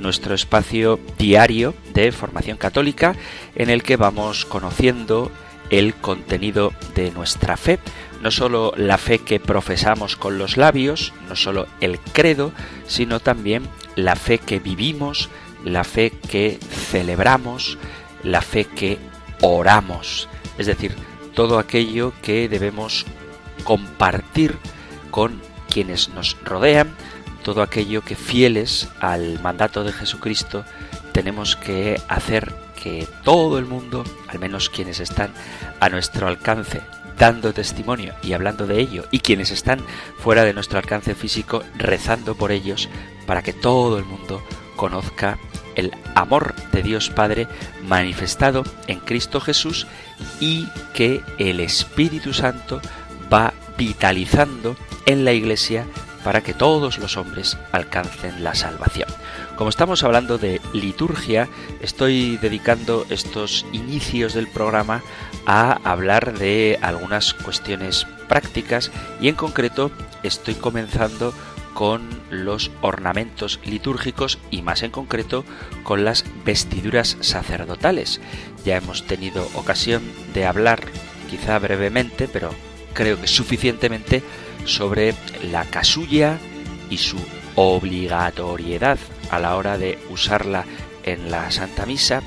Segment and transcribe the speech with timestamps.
[0.00, 3.14] nuestro espacio diario de formación católica
[3.54, 5.30] en el que vamos conociendo
[5.70, 7.78] el contenido de nuestra fe,
[8.22, 12.52] no solo la fe que profesamos con los labios, no solo el credo,
[12.86, 15.28] sino también la fe que vivimos,
[15.64, 16.58] la fe que
[16.90, 17.78] celebramos,
[18.24, 18.98] la fe que
[19.40, 20.28] oramos,
[20.58, 20.94] es decir,
[21.34, 23.06] todo aquello que debemos
[23.64, 24.56] compartir
[25.10, 25.40] con
[25.70, 26.94] quienes nos rodean,
[27.42, 30.64] todo aquello que fieles al mandato de Jesucristo
[31.12, 35.32] tenemos que hacer que todo el mundo, al menos quienes están
[35.80, 36.80] a nuestro alcance,
[37.18, 39.80] dando testimonio y hablando de ello, y quienes están
[40.18, 42.88] fuera de nuestro alcance físico, rezando por ellos,
[43.26, 44.42] para que todo el mundo
[44.76, 45.38] conozca
[45.74, 47.46] el amor de Dios Padre
[47.86, 49.86] manifestado en Cristo Jesús
[50.40, 52.80] y que el Espíritu Santo
[53.32, 55.86] va vitalizando en la Iglesia
[56.24, 59.08] para que todos los hombres alcancen la salvación.
[59.56, 61.48] Como estamos hablando de liturgia,
[61.80, 65.02] estoy dedicando estos inicios del programa
[65.46, 68.90] a hablar de algunas cuestiones prácticas
[69.20, 69.90] y en concreto
[70.22, 71.34] estoy comenzando
[71.74, 75.44] con los ornamentos litúrgicos y más en concreto
[75.82, 78.20] con las vestiduras sacerdotales.
[78.64, 80.02] Ya hemos tenido ocasión
[80.34, 80.82] de hablar,
[81.30, 82.50] quizá brevemente, pero
[82.92, 84.22] creo que suficientemente,
[84.64, 86.38] sobre la casulla
[86.88, 87.16] y su
[87.54, 88.98] obligatoriedad
[89.30, 90.64] a la hora de usarla
[91.04, 92.22] en la Santa Misa.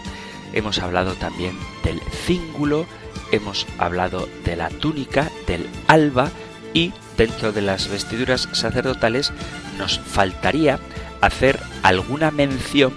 [0.53, 2.85] Hemos hablado también del cíngulo,
[3.31, 6.29] hemos hablado de la túnica, del alba
[6.73, 9.31] y dentro de las vestiduras sacerdotales
[9.77, 10.79] nos faltaría
[11.21, 12.93] hacer alguna mención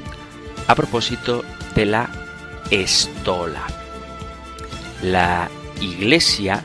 [0.67, 1.45] a propósito
[1.75, 2.11] de la
[2.71, 3.67] estola.
[5.03, 5.49] La
[5.81, 6.65] Iglesia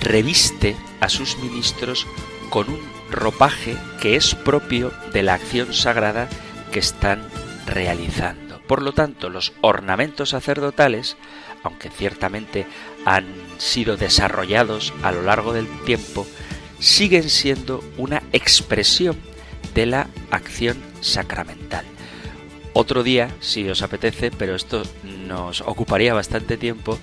[0.00, 2.06] reviste a sus ministros
[2.50, 2.80] con un
[3.10, 6.28] ropaje que es propio de la acción sagrada
[6.72, 7.22] que están
[7.66, 8.60] realizando.
[8.66, 11.16] Por lo tanto, los ornamentos sacerdotales,
[11.62, 12.66] aunque ciertamente
[13.04, 13.26] han
[13.58, 16.26] sido desarrollados a lo largo del tiempo,
[16.78, 19.16] siguen siendo una expresión
[19.74, 21.84] de la acción sacramental.
[22.72, 26.98] Otro día, si os apetece, pero esto nos ocuparía bastante tiempo,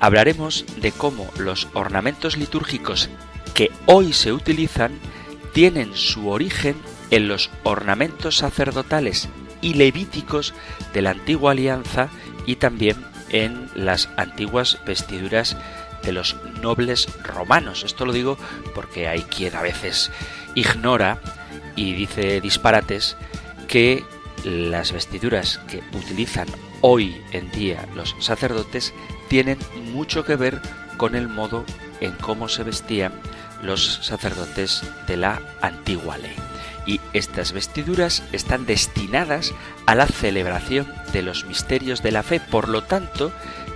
[0.00, 3.08] hablaremos de cómo los ornamentos litúrgicos
[3.56, 4.92] que hoy se utilizan
[5.54, 6.76] tienen su origen
[7.10, 9.30] en los ornamentos sacerdotales
[9.62, 10.52] y levíticos
[10.92, 12.10] de la antigua alianza
[12.44, 15.56] y también en las antiguas vestiduras
[16.02, 17.82] de los nobles romanos.
[17.82, 18.36] Esto lo digo
[18.74, 20.12] porque hay quien a veces
[20.54, 21.22] ignora
[21.76, 23.16] y dice disparates
[23.68, 24.04] que
[24.44, 26.48] las vestiduras que utilizan
[26.82, 28.92] hoy en día los sacerdotes
[29.28, 29.58] tienen
[29.92, 30.60] mucho que ver
[30.98, 31.64] con el modo
[32.02, 33.12] en cómo se vestían
[33.62, 36.34] los sacerdotes de la antigua ley.
[36.86, 39.52] Y estas vestiduras están destinadas
[39.86, 43.32] a la celebración de los misterios de la fe, por lo tanto,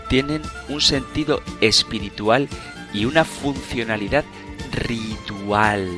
[0.09, 2.49] tienen un sentido espiritual
[2.93, 4.25] y una funcionalidad
[4.73, 5.89] ritual.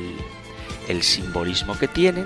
[0.87, 2.25] El simbolismo que tienen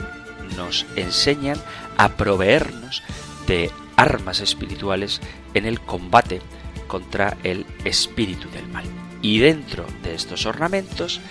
[0.56, 1.57] nos enseñan
[1.97, 3.03] a proveernos
[3.47, 5.22] de armas espirituales
[5.53, 6.41] en el combate
[6.88, 8.85] contra el espíritu del mal.
[9.22, 11.22] Y dentro de estos ornamentos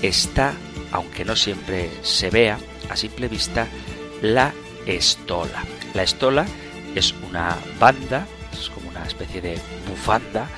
[0.00, 0.54] está,
[0.90, 2.58] aunque no siempre se vea
[2.88, 3.66] a simple vista,
[4.20, 4.52] la
[4.86, 5.64] estola.
[5.94, 6.46] La estola
[6.94, 9.58] es una banda, es como una especie de
[9.88, 10.48] bufanda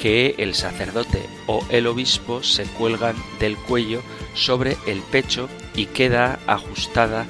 [0.00, 4.02] que el sacerdote o el obispo se cuelgan del cuello
[4.34, 7.26] sobre el pecho y queda ajustada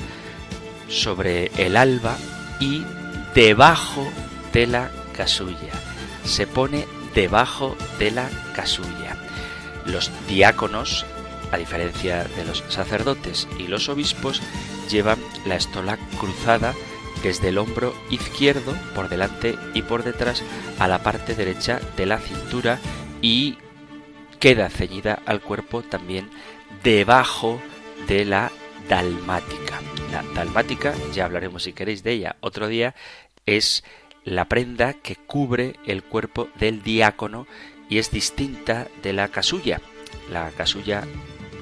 [0.88, 2.16] sobre el alba
[2.60, 2.82] y
[3.34, 4.06] debajo
[4.52, 5.72] de la casulla.
[6.24, 6.86] Se pone
[7.18, 9.16] debajo de la casulla.
[9.84, 11.04] Los diáconos,
[11.50, 14.40] a diferencia de los sacerdotes y los obispos,
[14.88, 16.74] llevan la estola cruzada
[17.20, 20.44] desde el hombro izquierdo por delante y por detrás
[20.78, 22.78] a la parte derecha de la cintura
[23.20, 23.58] y
[24.38, 26.30] queda ceñida al cuerpo también
[26.84, 27.60] debajo
[28.06, 28.52] de la
[28.88, 29.80] dalmática.
[30.12, 32.94] La dalmática, ya hablaremos si queréis de ella otro día,
[33.44, 33.82] es
[34.28, 37.46] la prenda que cubre el cuerpo del diácono
[37.88, 39.80] y es distinta de la casulla.
[40.30, 41.04] La casulla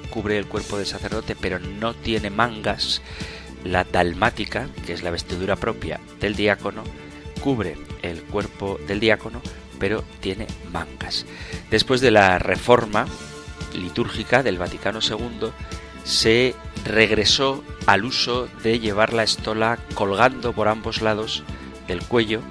[0.09, 3.01] cubre el cuerpo del sacerdote pero no tiene mangas,
[3.63, 6.83] La dalmática, que es la vestidura propia del diácono,
[7.41, 9.41] cubre el cuerpo del diácono,
[9.79, 11.25] pero tiene mangas.
[11.71, 13.07] Después de la reforma
[13.73, 15.49] litúrgica del Vaticano II,
[16.03, 16.55] se
[16.85, 21.43] regresó al uso de llevar la estola colgando por ambos lados
[21.87, 22.41] del cuello,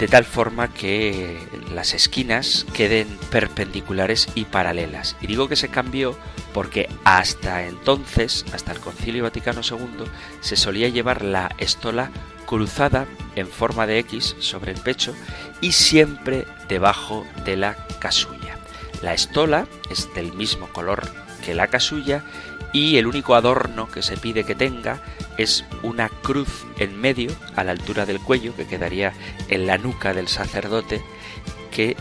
[0.00, 1.38] de tal forma que
[1.74, 5.14] las esquinas queden perpendiculares y paralelas.
[5.20, 6.16] Y digo que se cambió
[6.54, 10.06] porque hasta entonces, hasta el Concilio Vaticano II,
[10.40, 12.10] se solía llevar la estola
[12.46, 13.06] cruzada
[13.36, 15.14] en forma de X sobre el pecho
[15.60, 18.56] y siempre debajo de la casulla.
[19.02, 21.02] La estola es del mismo color
[21.44, 22.24] que la casulla
[22.72, 25.00] y el único adorno que se pide que tenga
[25.36, 29.12] es una cruz en medio a la altura del cuello que quedaría
[29.48, 31.02] en la nuca del sacerdote
[31.70, 31.96] que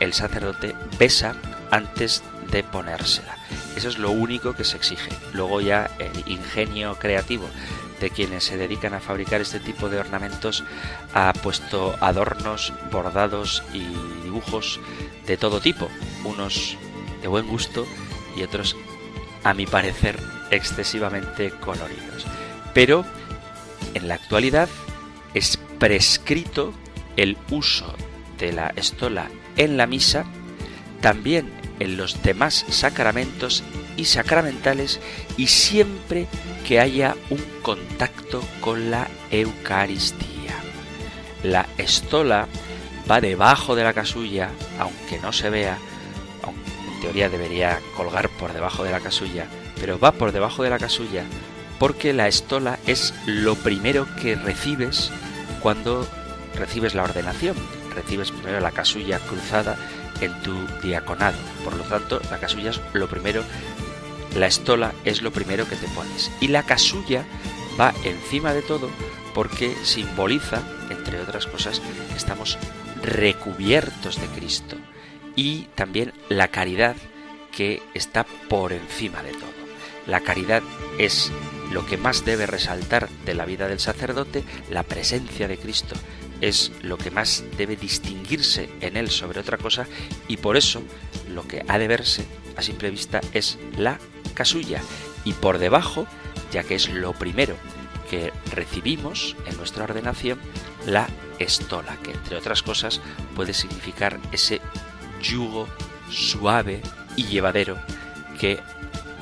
[0.00, 1.34] el sacerdote besa
[1.70, 3.36] antes de ponérsela.
[3.76, 5.10] Eso es lo único que se exige.
[5.32, 7.48] Luego ya el ingenio creativo
[8.00, 10.64] de quienes se dedican a fabricar este tipo de ornamentos
[11.14, 13.80] ha puesto adornos, bordados y
[14.22, 14.80] dibujos
[15.26, 15.88] de todo tipo,
[16.24, 16.76] unos
[17.22, 17.86] de buen gusto
[18.36, 18.76] y otros,
[19.44, 20.18] a mi parecer,
[20.50, 22.26] excesivamente coloridos.
[22.74, 23.04] Pero
[23.94, 24.68] en la actualidad
[25.34, 26.72] es prescrito
[27.16, 27.94] el uso
[28.38, 30.24] de la estola en la misa,
[31.00, 31.50] también
[31.80, 33.62] en los demás sacramentos
[33.96, 35.00] y sacramentales
[35.36, 36.26] y siempre
[36.66, 40.56] que haya un contacto con la Eucaristía.
[41.42, 42.48] La estola
[43.10, 45.78] va debajo de la casulla, aunque no se vea,
[46.98, 49.46] teoría debería colgar por debajo de la casulla,
[49.80, 51.24] pero va por debajo de la casulla
[51.78, 55.10] porque la estola es lo primero que recibes
[55.60, 56.06] cuando
[56.54, 57.56] recibes la ordenación.
[57.94, 59.76] Recibes primero la casulla cruzada
[60.20, 61.36] en tu diaconado.
[61.64, 63.42] Por lo tanto, la casulla es lo primero
[64.36, 66.30] la estola es lo primero que te pones.
[66.40, 67.24] Y la casulla
[67.80, 68.90] va encima de todo
[69.34, 72.58] porque simboliza, entre otras cosas, que estamos
[73.02, 74.76] recubiertos de Cristo.
[75.38, 76.96] Y también la caridad
[77.52, 79.52] que está por encima de todo.
[80.08, 80.64] La caridad
[80.98, 81.30] es
[81.70, 85.94] lo que más debe resaltar de la vida del sacerdote, la presencia de Cristo
[86.40, 89.86] es lo que más debe distinguirse en él sobre otra cosa
[90.26, 90.82] y por eso
[91.28, 92.26] lo que ha de verse
[92.56, 93.98] a simple vista es la
[94.34, 94.80] casulla
[95.24, 96.08] y por debajo,
[96.50, 97.54] ya que es lo primero
[98.10, 100.40] que recibimos en nuestra ordenación,
[100.84, 101.06] la
[101.38, 103.00] estola, que entre otras cosas
[103.36, 104.60] puede significar ese
[105.22, 105.68] yugo
[106.10, 106.80] suave
[107.16, 107.78] y llevadero
[108.38, 108.60] que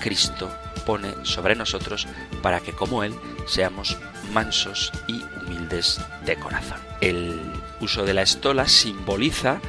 [0.00, 0.50] Cristo
[0.84, 2.06] pone sobre nosotros
[2.42, 3.14] para que como Él
[3.46, 3.96] seamos
[4.32, 6.78] mansos y humildes de corazón.
[7.00, 7.40] El
[7.80, 9.60] uso de la estola simboliza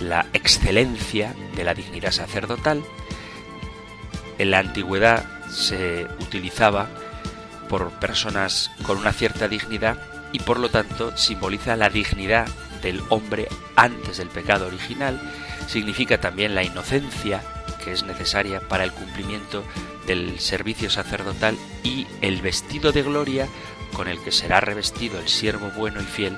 [0.00, 2.82] la excelencia de la dignidad sacerdotal,
[4.38, 6.88] en la antigüedad se utilizaba
[7.68, 9.96] por personas con una cierta dignidad
[10.32, 12.46] y por lo tanto simboliza la dignidad
[12.82, 15.20] del hombre antes del pecado original,
[15.66, 17.42] significa también la inocencia
[17.82, 19.64] que es necesaria para el cumplimiento
[20.06, 23.48] del servicio sacerdotal y el vestido de gloria
[23.92, 26.36] con el que será revestido el siervo bueno y fiel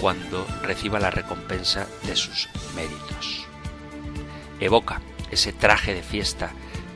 [0.00, 3.46] cuando reciba la recompensa de sus méritos.
[4.58, 5.00] Evoca
[5.30, 6.50] ese traje de fiesta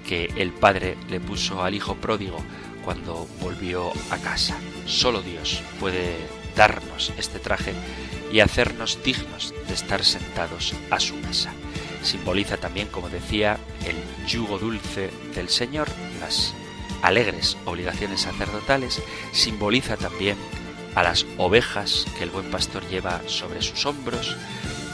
[0.06, 2.38] que el Padre le puso al Hijo pródigo
[2.84, 4.56] cuando volvió a casa.
[4.86, 6.16] Solo Dios puede
[6.56, 7.72] darnos este traje
[8.34, 11.52] y hacernos dignos de estar sentados a su mesa.
[12.02, 15.86] Simboliza también, como decía, el yugo dulce del Señor,
[16.20, 16.52] las
[17.02, 19.00] alegres obligaciones sacerdotales,
[19.30, 20.36] simboliza también
[20.96, 24.36] a las ovejas que el buen pastor lleva sobre sus hombros,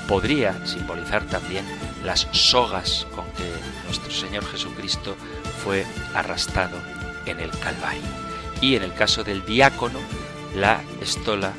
[0.07, 1.65] podría simbolizar también
[2.05, 3.51] las sogas con que
[3.87, 5.17] nuestro Señor Jesucristo
[5.65, 6.77] fue arrastrado
[7.25, 8.03] en el Calvario.
[8.61, 9.99] Y en el caso del diácono,
[10.55, 11.55] la estola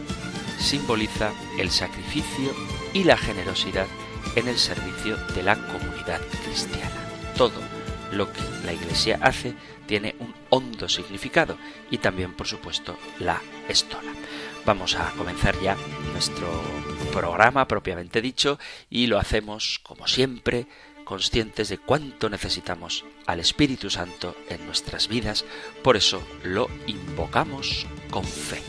[0.62, 2.53] simboliza el sacrificio
[2.94, 3.88] y la generosidad
[4.36, 7.08] en el servicio de la comunidad cristiana.
[7.36, 7.60] Todo
[8.12, 9.53] lo que la Iglesia hace
[9.88, 11.58] tiene un hondo significado
[11.89, 14.12] y también, por supuesto, la estola.
[14.65, 15.75] Vamos a comenzar ya
[16.13, 16.48] nuestro
[17.12, 20.68] programa propiamente dicho y lo hacemos, como siempre,
[21.03, 25.46] conscientes de cuánto necesitamos al Espíritu Santo en nuestras vidas,
[25.84, 28.62] por eso lo invocamos con fe.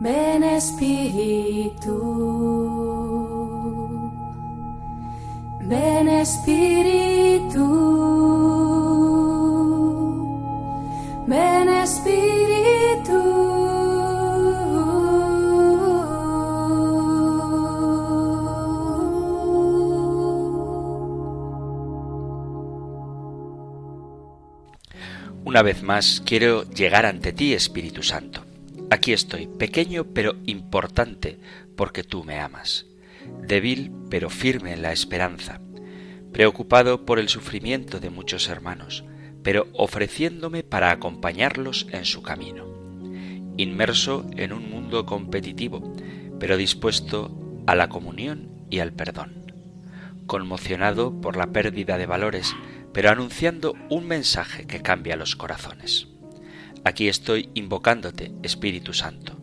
[0.00, 1.92] Ven Espíritu,
[5.60, 7.66] ven Espíritu,
[11.26, 13.20] ven Espíritu.
[25.44, 28.49] Una vez más, quiero llegar ante ti, Espíritu Santo.
[28.92, 31.38] Aquí estoy, pequeño pero importante,
[31.76, 32.86] porque tú me amas.
[33.46, 35.60] Débil pero firme en la esperanza.
[36.32, 39.04] Preocupado por el sufrimiento de muchos hermanos,
[39.44, 42.66] pero ofreciéndome para acompañarlos en su camino.
[43.56, 45.94] Inmerso en un mundo competitivo,
[46.40, 49.52] pero dispuesto a la comunión y al perdón.
[50.26, 52.56] Conmocionado por la pérdida de valores,
[52.92, 56.08] pero anunciando un mensaje que cambia los corazones.
[56.84, 59.36] Aquí estoy invocándote, Espíritu Santo.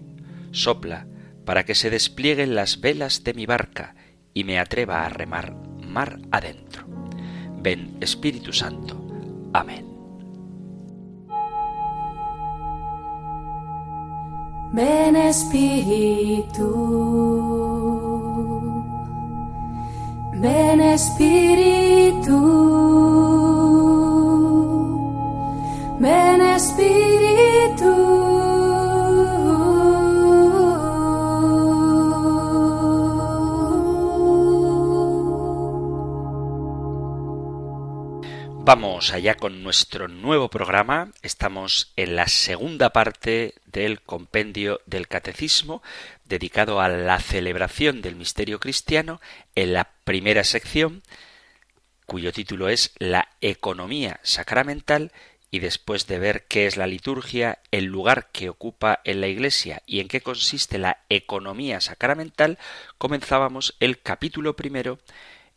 [0.51, 1.08] Sopla
[1.46, 3.96] para que se desplieguen las velas de mi barca
[4.34, 6.86] y me atreva a remar mar adentro.
[7.62, 9.01] Ven, Espíritu Santo.
[9.53, 9.88] Amén.
[14.74, 16.67] Ven Espíritu,
[20.34, 22.38] ven Espíritu,
[26.07, 27.93] ven Espíritu.
[38.59, 41.11] Vamos allá con nuestro nuevo programa.
[41.21, 45.81] Estamos en la segunda parte del compendio del catecismo
[46.25, 49.21] dedicado a la celebración del misterio cristiano
[49.55, 51.01] en la primera sección
[52.05, 55.11] cuyo título es La economía sacramental
[55.50, 59.82] y después de ver qué es la liturgia, el lugar que ocupa en la Iglesia
[59.86, 62.58] y en qué consiste la economía sacramental,
[62.98, 65.00] comenzábamos el capítulo primero,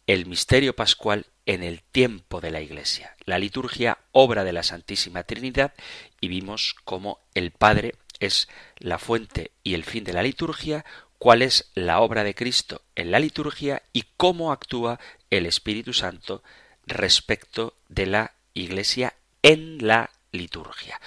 [0.07, 3.17] el misterio pascual en el tiempo de la Iglesia.
[3.25, 5.75] La liturgia, obra de la Santísima Trinidad,
[6.21, 10.85] y vimos cómo el Padre es la fuente y el fin de la liturgia,
[11.19, 16.43] cuál es la obra de Cristo en la liturgia y cómo actúa el Espíritu Santo
[16.87, 21.01] respecto de la Iglesia en la liturgia.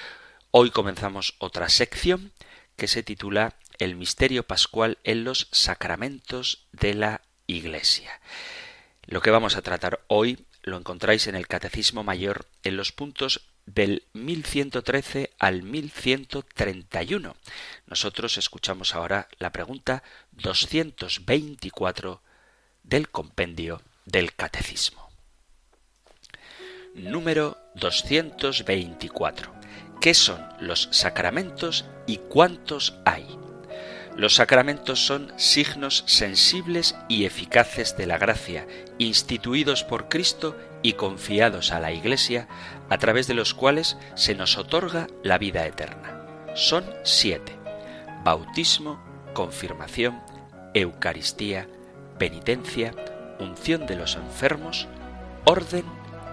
[0.51, 2.31] Hoy comenzamos otra sección
[2.75, 8.19] que se titula El misterio pascual en los sacramentos de la Iglesia.
[9.05, 13.41] Lo que vamos a tratar hoy lo encontráis en el Catecismo Mayor en los puntos
[13.65, 17.35] del 1113 al 1131.
[17.85, 22.21] Nosotros escuchamos ahora la pregunta 224
[22.83, 25.12] del compendio del Catecismo.
[26.95, 29.51] Número 224.
[29.99, 33.25] ¿Qué son los sacramentos y cuántos hay?
[34.15, 38.67] Los sacramentos son signos sensibles y eficaces de la gracia,
[38.99, 42.47] instituidos por Cristo y confiados a la Iglesia,
[42.91, 46.27] a través de los cuales se nos otorga la vida eterna.
[46.53, 47.57] Son siete.
[48.23, 50.21] Bautismo, confirmación,
[50.75, 51.67] Eucaristía,
[52.19, 52.93] penitencia,
[53.39, 54.87] unción de los enfermos,
[55.45, 55.85] orden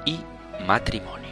[0.04, 0.20] y
[0.66, 1.30] matrimonio.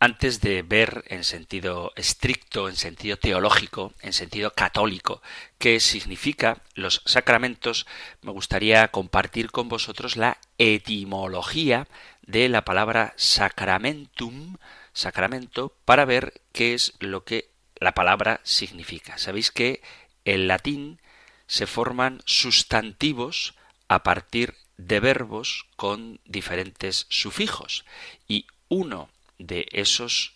[0.00, 5.22] Antes de ver en sentido estricto, en sentido teológico, en sentido católico,
[5.56, 7.86] qué significa los sacramentos,
[8.20, 11.88] me gustaría compartir con vosotros la etimología
[12.20, 14.58] de la palabra sacramentum,
[14.92, 19.16] sacramento, para ver qué es lo que la palabra significa.
[19.16, 19.80] Sabéis que
[20.26, 21.00] en latín
[21.46, 23.54] se forman sustantivos
[23.88, 27.84] a partir de verbos con diferentes sufijos
[28.26, 29.08] y uno
[29.38, 30.34] de esos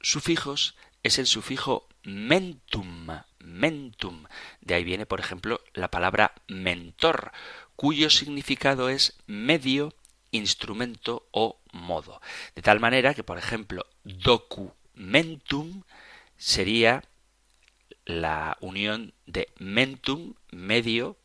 [0.00, 4.24] sufijos es el sufijo mentum, mentum.
[4.60, 7.32] De ahí viene, por ejemplo, la palabra mentor,
[7.76, 9.94] cuyo significado es medio,
[10.30, 12.20] instrumento o modo.
[12.54, 15.82] De tal manera que, por ejemplo, documentum
[16.36, 17.02] sería
[18.04, 21.16] la unión de mentum, medio,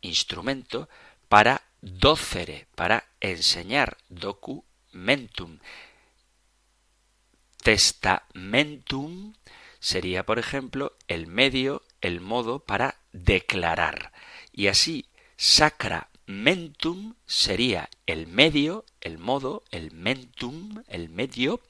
[0.00, 0.88] instrumento,
[1.28, 5.58] para docere, para enseñar, docu mentum.
[7.62, 9.34] Testamentum
[9.80, 14.12] sería, por ejemplo, el medio, el modo para declarar.
[14.52, 15.06] Y así,
[15.36, 21.60] sacramentum sería el medio, el modo, el mentum, el medio,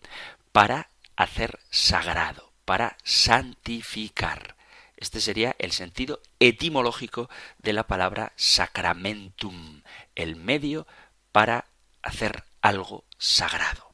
[0.52, 4.56] para hacer sagrado, para santificar.
[5.02, 7.28] Este sería el sentido etimológico
[7.58, 9.82] de la palabra sacramentum,
[10.14, 10.86] el medio
[11.32, 11.66] para
[12.02, 13.92] hacer algo sagrado.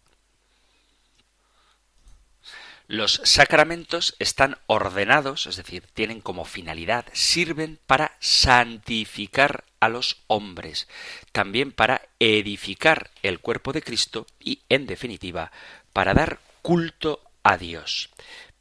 [2.89, 10.89] Los sacramentos están ordenados, es decir, tienen como finalidad, sirven para santificar a los hombres,
[11.33, 15.53] también para edificar el cuerpo de Cristo y, en definitiva,
[15.95, 18.11] para dar culto a Dios.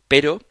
[0.08, 0.47] Pero,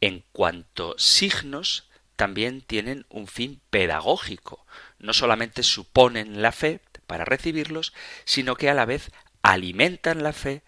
[0.00, 4.66] en cuanto signos, también tienen un fin pedagógico.
[4.98, 7.92] no solamente suponen la fe para recibirlos,
[8.24, 9.12] sino que a la vez
[9.42, 10.62] alimentan la fe,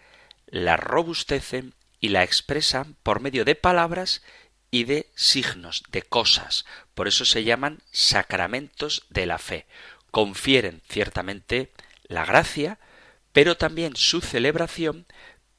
[0.47, 4.23] la robustecen y la expresan por medio de palabras
[4.71, 6.65] y de signos, de cosas.
[6.93, 9.67] Por eso se llaman sacramentos de la fe.
[10.09, 11.71] Confieren ciertamente
[12.03, 12.79] la gracia,
[13.33, 15.05] pero también su celebración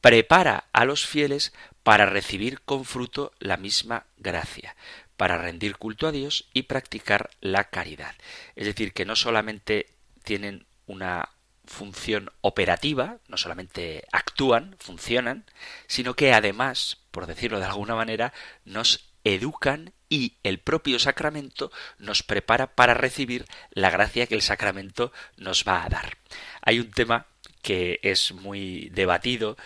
[0.01, 1.53] prepara a los fieles
[1.83, 4.77] para recibir con fruto la misma gracia,
[5.17, 8.15] para rendir culto a Dios y practicar la caridad.
[8.57, 9.89] Es decir, que no solamente
[10.23, 11.29] tienen una
[11.65, 15.45] función operativa, no solamente actúan, funcionan,
[15.87, 18.33] sino que además, por decirlo de alguna manera,
[18.65, 25.13] nos educan y el propio sacramento nos prepara para recibir la gracia que el sacramento
[25.37, 26.19] nos va a dar.
[26.61, 27.27] Hay un tema
[27.63, 29.57] que es muy debatido,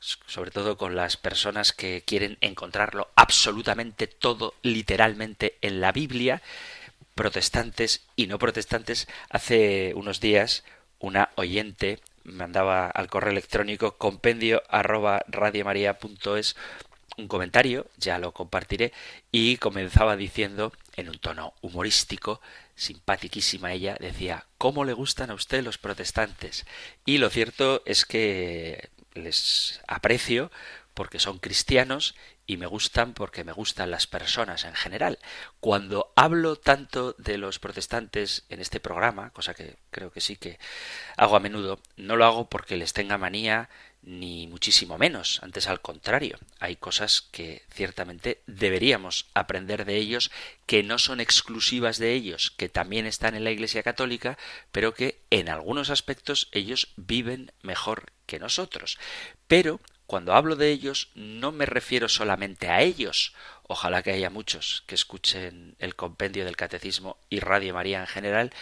[0.00, 6.42] sobre todo con las personas que quieren encontrarlo absolutamente todo literalmente en la Biblia,
[7.14, 9.08] protestantes y no protestantes.
[9.28, 10.64] Hace unos días
[11.00, 16.56] una oyente mandaba al correo electrónico compendio arroba radiomaria.es
[17.16, 18.92] un comentario, ya lo compartiré,
[19.32, 22.40] y comenzaba diciendo, en un tono humorístico,
[22.76, 26.64] simpaticísima ella, decía, ¿cómo le gustan a usted los protestantes?
[27.04, 30.50] Y lo cierto es que les aprecio
[30.94, 32.14] porque son cristianos
[32.48, 35.18] y me gustan porque me gustan las personas en general.
[35.60, 40.58] Cuando hablo tanto de los protestantes en este programa, cosa que creo que sí que
[41.16, 43.68] hago a menudo, no lo hago porque les tenga manía
[44.02, 50.30] ni muchísimo menos, antes al contrario, hay cosas que ciertamente deberíamos aprender de ellos,
[50.66, 54.38] que no son exclusivas de ellos, que también están en la Iglesia Católica,
[54.72, 58.98] pero que en algunos aspectos ellos viven mejor que nosotros.
[59.46, 64.84] Pero cuando hablo de ellos no me refiero solamente a ellos, ojalá que haya muchos
[64.86, 68.52] que escuchen el compendio del Catecismo y Radio María en general,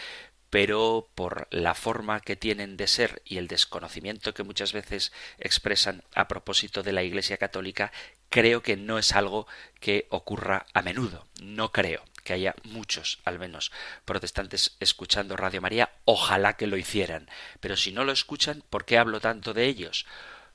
[0.51, 6.03] pero por la forma que tienen de ser y el desconocimiento que muchas veces expresan
[6.15, 7.93] a propósito de la Iglesia Católica,
[8.29, 9.47] creo que no es algo
[9.81, 11.27] que ocurra a menudo.
[11.43, 13.73] No creo que haya muchos, al menos,
[14.05, 15.91] protestantes escuchando Radio María.
[16.05, 17.29] Ojalá que lo hicieran.
[17.61, 20.07] Pero si no lo escuchan, ¿por qué hablo tanto de ellos?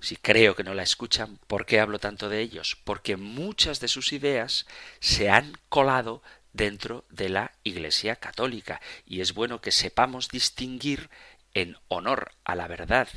[0.02, 2.76] si creo que no la escuchan, ¿por qué hablo tanto de ellos?
[2.84, 4.66] Porque muchas de sus ideas
[5.00, 8.82] se han colado dentro de la Iglesia católica.
[9.06, 11.10] Y es bueno que sepamos distinguir
[11.54, 13.08] en honor a la verdad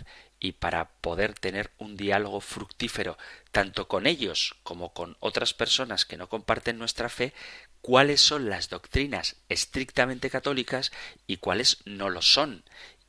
[0.40, 3.16] y para poder tener un diálogo fructífero
[3.50, 7.32] tanto con ellos como con otras personas que no comparten nuestra fe,
[7.80, 10.92] cuáles son las doctrinas estrictamente católicas
[11.26, 12.64] y cuáles no lo son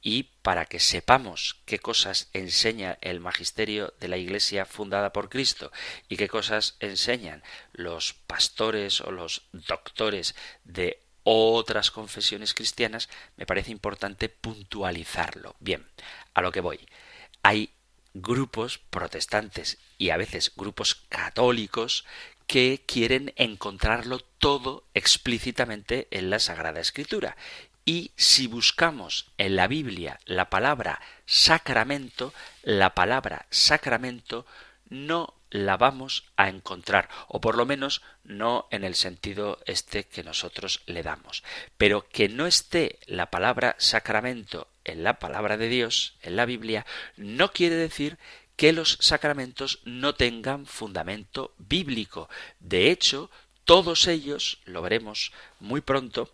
[0.06, 5.72] y para que sepamos qué cosas enseña el magisterio de la Iglesia fundada por Cristo
[6.08, 7.41] y qué cosas enseñan
[7.74, 15.56] los pastores o los doctores de otras confesiones cristianas, me parece importante puntualizarlo.
[15.60, 15.89] Bien,
[16.36, 16.88] a lo que voy.
[17.41, 17.72] Hay
[18.13, 22.06] grupos protestantes y a veces grupos católicos
[22.46, 27.36] que quieren encontrarlo todo explícitamente en la Sagrada Escritura
[27.86, 34.45] y si buscamos en la Biblia la palabra sacramento, la palabra sacramento
[34.89, 40.24] no la vamos a encontrar, o por lo menos no en el sentido este que
[40.24, 41.43] nosotros le damos.
[41.78, 46.86] Pero que no esté la palabra sacramento en la palabra de Dios, en la Biblia,
[47.15, 48.17] no quiere decir
[48.56, 52.30] que los sacramentos no tengan fundamento bíblico.
[52.60, 53.30] De hecho,
[53.63, 56.32] todos ellos, lo veremos muy pronto,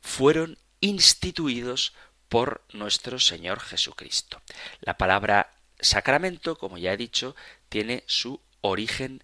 [0.00, 1.94] fueron instituidos
[2.28, 4.42] por nuestro Señor Jesucristo.
[4.80, 7.34] La palabra sacramento, como ya he dicho,
[7.70, 9.22] tiene su origen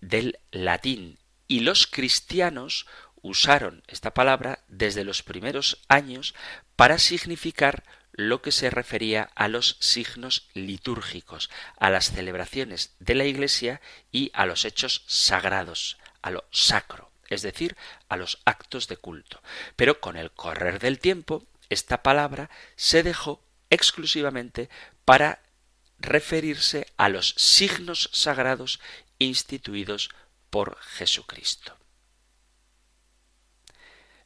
[0.00, 2.86] del latín y los cristianos
[3.20, 6.34] usaron esta palabra desde los primeros años
[6.76, 13.26] para significar lo que se refería a los signos litúrgicos, a las celebraciones de la
[13.26, 13.82] Iglesia
[14.12, 17.76] y a los hechos sagrados, a lo sacro es decir,
[18.08, 19.42] a los actos de culto.
[19.76, 24.68] Pero con el correr del tiempo, esta palabra se dejó exclusivamente
[25.04, 25.42] para
[25.98, 28.80] referirse a los signos sagrados
[29.18, 30.10] instituidos
[30.50, 31.76] por Jesucristo.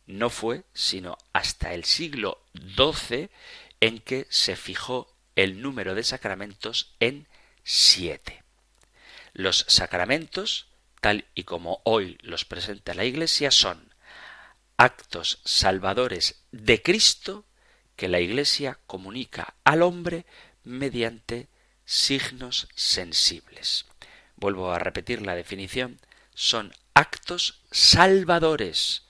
[0.07, 2.45] No fue sino hasta el siglo
[2.77, 3.31] XII
[3.81, 7.29] en que se fijó el número de sacramentos en
[7.63, 8.43] siete.
[9.33, 10.70] Los sacramentos
[11.01, 13.95] tal y como hoy los presenta la Iglesia, son
[14.77, 17.45] actos salvadores de Cristo
[17.97, 20.25] que la Iglesia comunica al hombre
[20.65, 21.49] mediante
[21.85, 23.87] signos sensibles.
[24.37, 26.01] Vuelvo a repetir la definición,
[26.35, 29.05] son actos salvadores,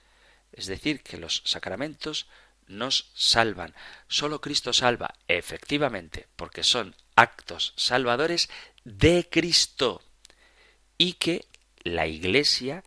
[0.52, 2.26] es decir, que los sacramentos
[2.66, 3.74] nos salvan.
[4.08, 8.48] Solo Cristo salva, efectivamente, porque son actos salvadores
[8.84, 10.02] de Cristo
[10.96, 11.46] y que
[11.84, 12.84] la Iglesia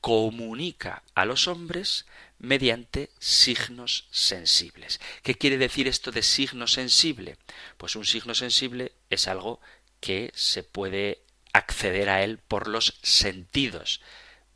[0.00, 2.04] comunica a los hombres
[2.38, 5.00] mediante signos sensibles.
[5.22, 7.38] ¿Qué quiere decir esto de signo sensible?
[7.78, 9.60] Pues un signo sensible es algo
[10.00, 11.22] que se puede
[11.54, 14.02] acceder a él por los sentidos.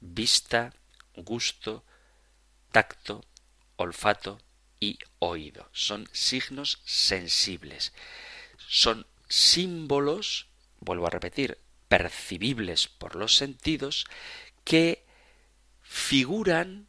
[0.00, 0.74] Vista,
[1.16, 1.84] gusto,
[2.70, 3.24] tacto,
[3.76, 4.42] olfato
[4.80, 5.70] y oído.
[5.72, 7.94] Son signos sensibles.
[8.68, 10.48] Son símbolos,
[10.80, 14.06] vuelvo a repetir, percibibles por los sentidos
[14.64, 15.04] que
[15.82, 16.88] figuran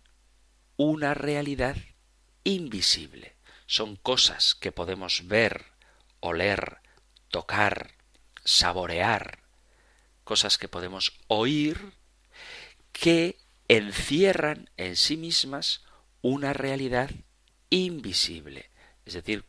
[0.77, 1.77] una realidad
[2.43, 3.35] invisible.
[3.65, 5.65] Son cosas que podemos ver,
[6.19, 6.77] oler,
[7.29, 7.91] tocar,
[8.43, 9.39] saborear,
[10.23, 11.93] cosas que podemos oír,
[12.91, 15.83] que encierran en sí mismas
[16.21, 17.11] una realidad
[17.69, 18.69] invisible,
[19.05, 19.45] es decir,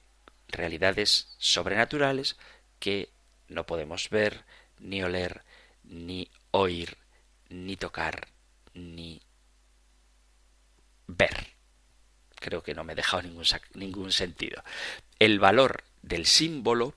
[0.48, 2.36] realidades sobrenaturales
[2.78, 3.08] que
[3.48, 4.44] no podemos ver,
[4.80, 5.42] ni oler,
[5.84, 6.96] ni oír,
[7.48, 8.28] ni tocar,
[8.74, 9.22] ni
[11.06, 11.48] ver.
[12.36, 14.62] Creo que no me he dejado ningún, ningún sentido.
[15.18, 16.94] El valor del símbolo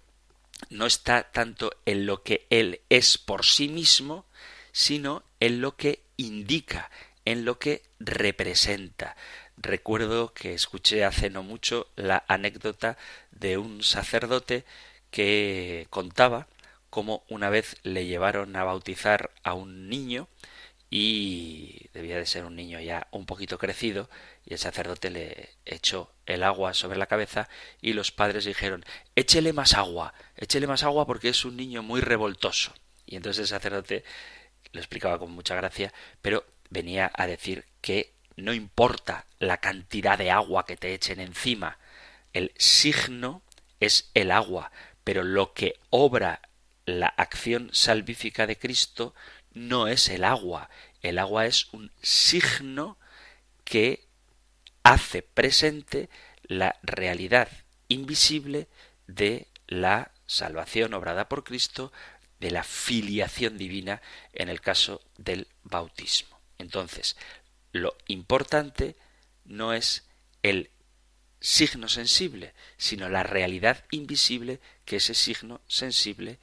[0.70, 4.26] no está tanto en lo que él es por sí mismo,
[4.72, 6.90] sino en lo que indica,
[7.26, 9.16] en lo que representa.
[9.58, 12.98] Recuerdo que escuché hace no mucho la anécdota
[13.32, 14.66] de un sacerdote
[15.12, 16.48] que contaba
[16.94, 20.28] cómo una vez le llevaron a bautizar a un niño
[20.92, 24.12] y debía de ser un niño ya un poquito crecido
[24.46, 27.50] y el sacerdote le echó el agua sobre la cabeza
[27.82, 32.00] y los padres dijeron échele más agua, échele más agua porque es un niño muy
[32.00, 32.76] revoltoso.
[33.08, 34.04] Y entonces el sacerdote
[34.72, 40.30] lo explicaba con mucha gracia, pero venía a decir que no importa la cantidad de
[40.30, 41.80] agua que te echen encima,
[42.34, 43.42] el signo
[43.80, 44.72] es el agua,
[45.04, 46.40] pero lo que obra
[46.86, 49.14] la acción salvífica de Cristo
[49.54, 50.70] no es el agua.
[51.02, 52.98] El agua es un signo
[53.64, 54.08] que
[54.84, 56.10] hace presente
[56.44, 57.50] la realidad
[57.88, 58.68] invisible
[59.08, 61.92] de la salvación obrada por Cristo,
[62.40, 64.02] de la filiación divina
[64.34, 66.38] en el caso del bautismo.
[66.58, 67.16] Entonces,
[67.72, 68.96] lo importante
[69.46, 70.06] no es
[70.42, 70.70] el
[71.40, 76.40] signo sensible, sino la realidad invisible que ese signo sensible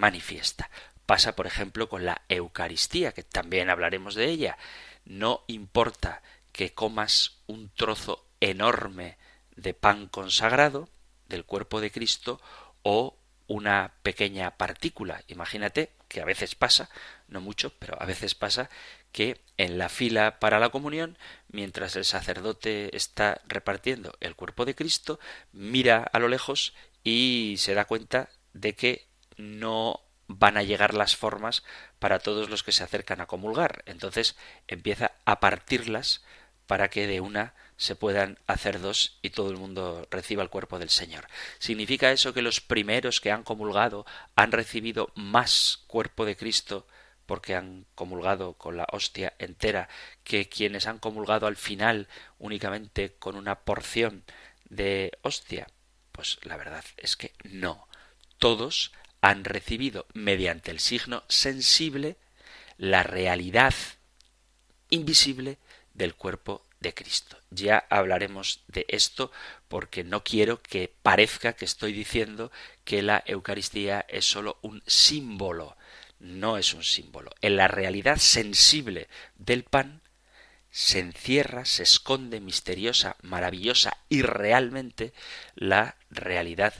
[0.00, 0.70] manifiesta.
[1.06, 4.56] Pasa, por ejemplo, con la Eucaristía, que también hablaremos de ella.
[5.04, 9.18] No importa que comas un trozo enorme
[9.56, 10.88] de pan consagrado
[11.28, 12.40] del cuerpo de Cristo
[12.82, 15.22] o una pequeña partícula.
[15.28, 16.88] Imagínate que a veces pasa,
[17.28, 18.70] no mucho, pero a veces pasa
[19.12, 24.74] que en la fila para la comunión, mientras el sacerdote está repartiendo el cuerpo de
[24.74, 25.20] Cristo,
[25.52, 26.72] mira a lo lejos
[27.04, 29.09] y se da cuenta de que
[29.40, 31.64] no van a llegar las formas
[31.98, 33.82] para todos los que se acercan a comulgar.
[33.86, 34.36] Entonces
[34.68, 36.22] empieza a partirlas
[36.66, 40.78] para que de una se puedan hacer dos y todo el mundo reciba el cuerpo
[40.78, 41.26] del Señor.
[41.58, 46.86] ¿Significa eso que los primeros que han comulgado han recibido más cuerpo de Cristo
[47.26, 49.88] porque han comulgado con la hostia entera
[50.22, 52.06] que quienes han comulgado al final
[52.38, 54.24] únicamente con una porción
[54.68, 55.66] de hostia?
[56.12, 57.88] Pues la verdad es que no.
[58.38, 62.16] Todos han recibido mediante el signo sensible
[62.78, 63.74] la realidad
[64.88, 65.58] invisible
[65.94, 67.36] del cuerpo de Cristo.
[67.50, 69.30] Ya hablaremos de esto
[69.68, 72.50] porque no quiero que parezca que estoy diciendo
[72.84, 75.76] que la Eucaristía es sólo un símbolo.
[76.18, 77.30] No es un símbolo.
[77.40, 80.00] En la realidad sensible del pan
[80.70, 85.12] se encierra, se esconde misteriosa, maravillosa y realmente
[85.54, 86.74] la realidad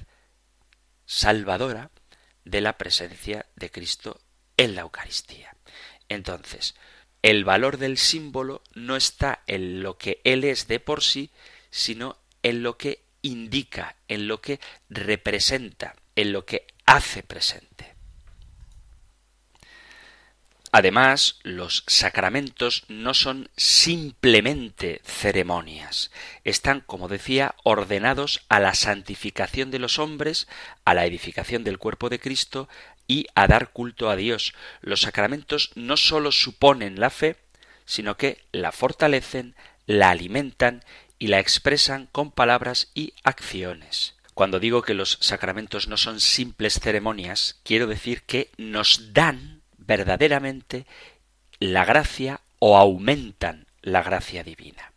[1.04, 1.90] salvadora
[2.44, 4.20] de la presencia de Cristo
[4.56, 5.54] en la Eucaristía.
[6.08, 6.74] Entonces,
[7.22, 11.30] el valor del símbolo no está en lo que Él es de por sí,
[11.70, 17.89] sino en lo que indica, en lo que representa, en lo que hace presente.
[20.72, 26.12] Además, los sacramentos no son simplemente ceremonias,
[26.44, 30.46] están, como decía, ordenados a la santificación de los hombres,
[30.84, 32.68] a la edificación del cuerpo de Cristo
[33.08, 34.54] y a dar culto a Dios.
[34.80, 37.36] Los sacramentos no sólo suponen la fe,
[37.84, 39.56] sino que la fortalecen,
[39.86, 40.84] la alimentan
[41.18, 44.14] y la expresan con palabras y acciones.
[44.34, 49.59] Cuando digo que los sacramentos no son simples ceremonias, quiero decir que nos dan
[49.90, 50.86] verdaderamente
[51.58, 54.92] la gracia o aumentan la gracia divina.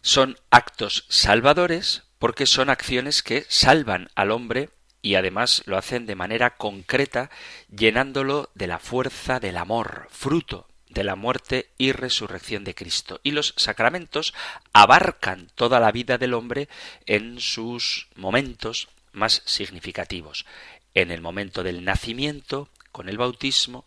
[0.00, 4.70] Son actos salvadores porque son acciones que salvan al hombre
[5.02, 7.30] y además lo hacen de manera concreta,
[7.68, 13.18] llenándolo de la fuerza del amor, fruto de la muerte y resurrección de Cristo.
[13.24, 14.34] Y los sacramentos
[14.72, 16.68] abarcan toda la vida del hombre
[17.06, 20.46] en sus momentos más significativos.
[20.94, 23.86] En el momento del nacimiento, con el bautismo,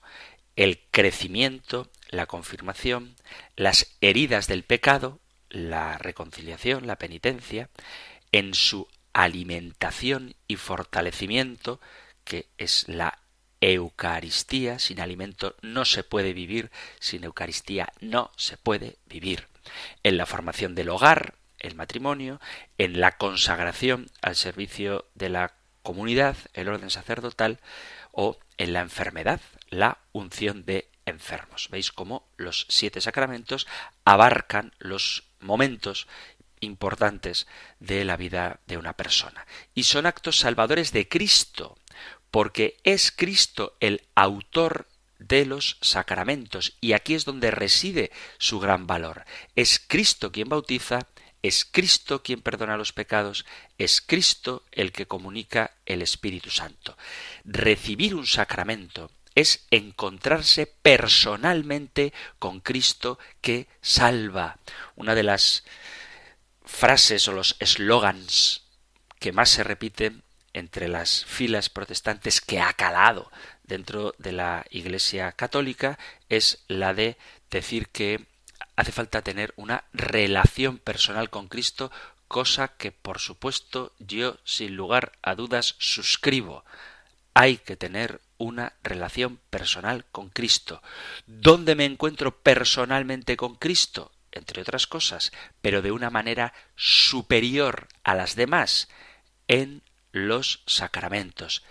[0.56, 3.15] el crecimiento, la confirmación,
[3.56, 7.70] las heridas del pecado, la reconciliación, la penitencia,
[8.32, 11.80] en su alimentación y fortalecimiento,
[12.24, 13.20] que es la
[13.62, 14.80] Eucaristía.
[14.80, 19.48] Sin alimento no se puede vivir, sin Eucaristía no se puede vivir.
[20.04, 22.39] En la formación del hogar, el matrimonio,
[22.78, 27.60] en la consagración al servicio de la comunidad, el orden sacerdotal,
[28.12, 31.70] o en la enfermedad, la unción de enfermos.
[31.70, 33.68] Veis cómo los siete sacramentos
[34.04, 36.08] abarcan los momentos
[36.60, 37.48] importantes
[37.80, 39.46] de la vida de una persona.
[39.74, 41.78] Y son actos salvadores de Cristo,
[42.32, 44.88] porque es Cristo el autor
[45.20, 49.26] de los sacramentos, y aquí es donde reside su gran valor.
[49.56, 51.08] Es Cristo quien bautiza,
[51.48, 53.46] es Cristo quien perdona los pecados,
[53.78, 56.98] es Cristo el que comunica el Espíritu Santo.
[57.44, 64.58] Recibir un sacramento es encontrarse personalmente con Cristo que salva.
[64.96, 65.64] Una de las
[66.64, 68.64] frases o los eslogans
[69.20, 73.32] que más se repiten entre las filas protestantes que ha calado
[73.64, 77.18] dentro de la Iglesia católica es la de
[77.52, 78.26] decir que
[78.76, 81.92] hace falta tener una relación personal con Cristo,
[82.28, 86.66] cosa que por supuesto yo sin lugar a dudas suscribo.
[87.34, 90.82] Hay que tener una relación personal con Cristo.
[91.26, 94.12] ¿Dónde me encuentro personalmente con Cristo?
[94.36, 98.90] entre otras cosas, pero de una manera superior a las demás,
[99.48, 101.64] en los sacramentos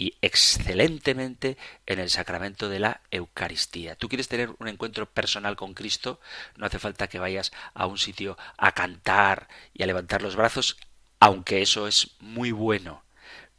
[0.00, 3.96] y excelentemente en el sacramento de la Eucaristía.
[3.96, 6.20] Tú quieres tener un encuentro personal con Cristo,
[6.56, 10.78] no hace falta que vayas a un sitio a cantar y a levantar los brazos,
[11.18, 13.04] aunque eso es muy bueno,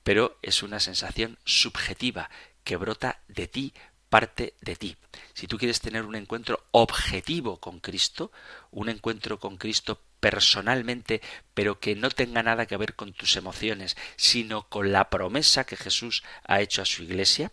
[0.01, 2.31] pero es una sensación subjetiva
[2.63, 3.73] que brota de ti
[4.09, 4.97] parte de ti.
[5.35, 8.31] Si tú quieres tener un encuentro objetivo con Cristo,
[8.71, 11.21] un encuentro con Cristo personalmente,
[11.53, 15.75] pero que no tenga nada que ver con tus emociones, sino con la promesa que
[15.75, 17.51] Jesús ha hecho a su Iglesia,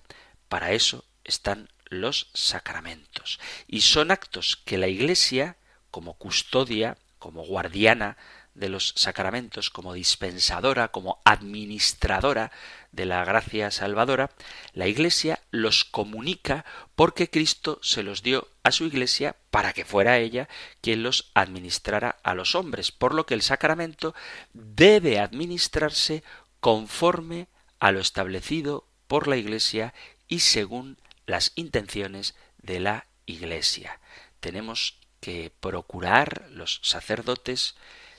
[0.48, 3.40] para eso están los sacramentos.
[3.66, 5.56] Y son actos que la Iglesia,
[5.90, 8.16] como custodia, como guardiana
[8.58, 12.50] de los sacramentos, como dispensadora, como administradora
[12.90, 14.30] de la gracia salvadora,
[14.72, 16.64] la Iglesia los comunica
[16.96, 20.48] porque Cristo se los dio a su Iglesia para que fuera ella
[20.80, 24.14] quien los administrara a los hombres, por lo que el sacramento
[24.52, 26.24] debe administrarse
[26.58, 27.46] conforme
[27.78, 29.94] a lo establecido por la Iglesia
[30.26, 34.00] y según las intenciones de la Iglesia.
[34.40, 37.76] Tenemos que procurar los sacerdotes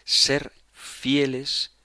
[0.10, 1.76] ser fieles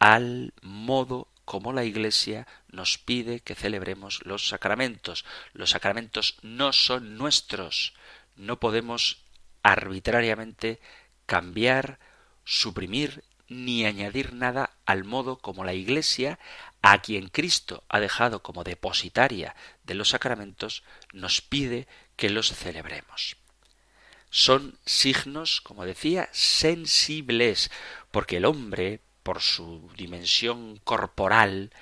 [0.00, 5.24] al modo como la Iglesia nos pide que celebremos los sacramentos.
[5.52, 7.94] Los sacramentos no son nuestros.
[8.34, 9.22] No podemos
[9.62, 10.80] arbitrariamente
[11.26, 12.00] cambiar,
[12.44, 16.40] suprimir ni añadir nada al modo como la Iglesia,
[16.82, 19.54] a quien Cristo ha dejado como depositaria
[19.84, 23.39] de los sacramentos, nos pide que los celebremos
[24.30, 27.70] son signos, como decía, sensibles,
[28.10, 31.72] porque el hombre, por su dimensión corporal,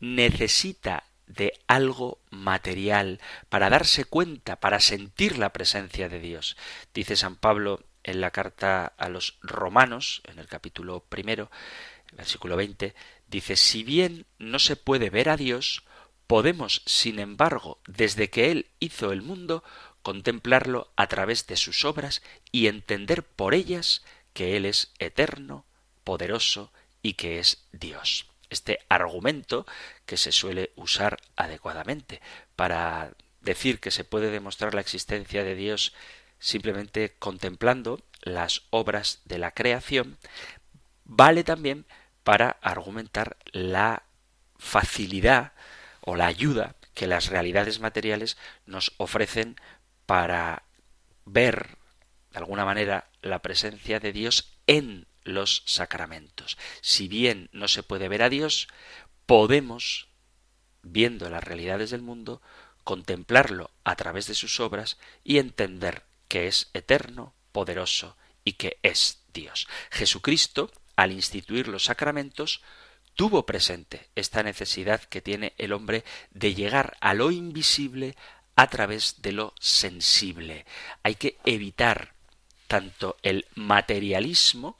[0.00, 6.56] necesita de algo material para darse cuenta, para sentir la presencia de Dios.
[6.94, 11.50] Dice San Pablo en la carta a los romanos, en el capítulo primero,
[12.12, 12.94] versículo 20,
[13.28, 15.82] dice, si bien no se puede ver a Dios,
[16.26, 19.62] podemos, sin embargo, desde que Él hizo el mundo,
[20.08, 25.66] contemplarlo a través de sus obras y entender por ellas que Él es eterno,
[26.02, 28.24] poderoso y que es Dios.
[28.48, 29.66] Este argumento
[30.06, 32.22] que se suele usar adecuadamente
[32.56, 35.92] para decir que se puede demostrar la existencia de Dios
[36.38, 40.16] simplemente contemplando las obras de la creación,
[41.04, 41.84] vale también
[42.24, 44.04] para argumentar la
[44.56, 45.52] facilidad
[46.00, 49.56] o la ayuda que las realidades materiales nos ofrecen
[50.08, 50.62] para
[51.26, 51.76] ver
[52.30, 56.56] de alguna manera la presencia de Dios en los sacramentos.
[56.80, 58.68] Si bien no se puede ver a Dios,
[59.26, 60.08] podemos,
[60.80, 62.40] viendo las realidades del mundo,
[62.84, 69.24] contemplarlo a través de sus obras y entender que es eterno, poderoso y que es
[69.34, 69.68] Dios.
[69.90, 72.62] Jesucristo, al instituir los sacramentos,
[73.12, 78.16] tuvo presente esta necesidad que tiene el hombre de llegar a lo invisible
[78.58, 80.66] a través de lo sensible.
[81.04, 82.14] Hay que evitar
[82.66, 84.76] tanto el materialismo,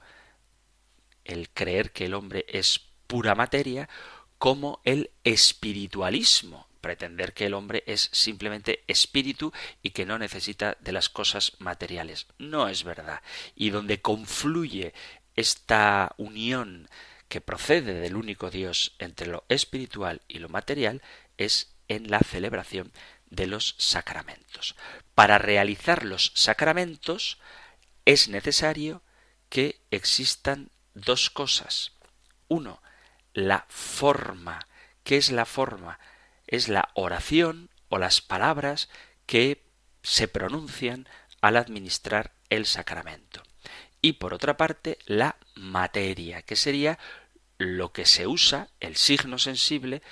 [1.24, 3.88] el creer que el hombre es pura materia,
[4.36, 10.90] como el espiritualismo, pretender que el hombre es simplemente espíritu y que no necesita de
[10.90, 12.26] las cosas materiales.
[12.36, 13.22] No es verdad.
[13.54, 14.92] Y donde confluye
[15.36, 16.88] esta unión
[17.28, 21.00] que procede del único Dios entre lo espiritual y lo material
[21.36, 22.92] es en la celebración
[23.30, 24.76] de los sacramentos.
[25.14, 27.38] Para realizar los sacramentos
[28.04, 29.02] es necesario
[29.48, 31.92] que existan dos cosas.
[32.48, 32.82] Uno,
[33.32, 34.66] la forma.
[35.04, 35.98] ¿Qué es la forma?
[36.46, 38.88] Es la oración o las palabras
[39.26, 39.64] que
[40.02, 41.08] se pronuncian
[41.40, 43.42] al administrar el sacramento.
[44.00, 46.98] Y por otra parte, la materia, que sería
[47.58, 50.02] lo que se usa, el signo sensible,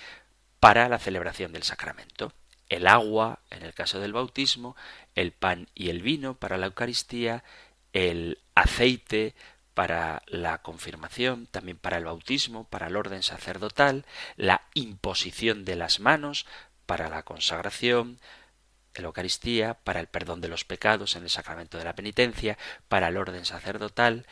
[0.61, 2.33] para la celebración del sacramento.
[2.69, 4.77] El agua, en el caso del bautismo,
[5.15, 7.45] el pan y el vino para la Eucaristía,
[7.93, 9.35] el aceite
[9.75, 14.05] para la confirmación, también para el bautismo, para el orden sacerdotal,
[14.37, 16.47] la imposición de las manos
[16.87, 18.19] para la consagración,
[18.95, 22.57] la Eucaristía, para el perdón de los pecados en el sacramento de la penitencia,
[22.89, 24.27] para el orden sacerdotal,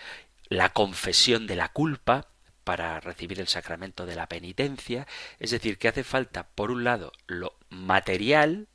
[0.48, 2.28] la confesión de la culpa
[2.64, 5.06] para recibir el sacramento de la penitencia,
[5.38, 8.68] es decir, que hace falta, por un lado, lo material,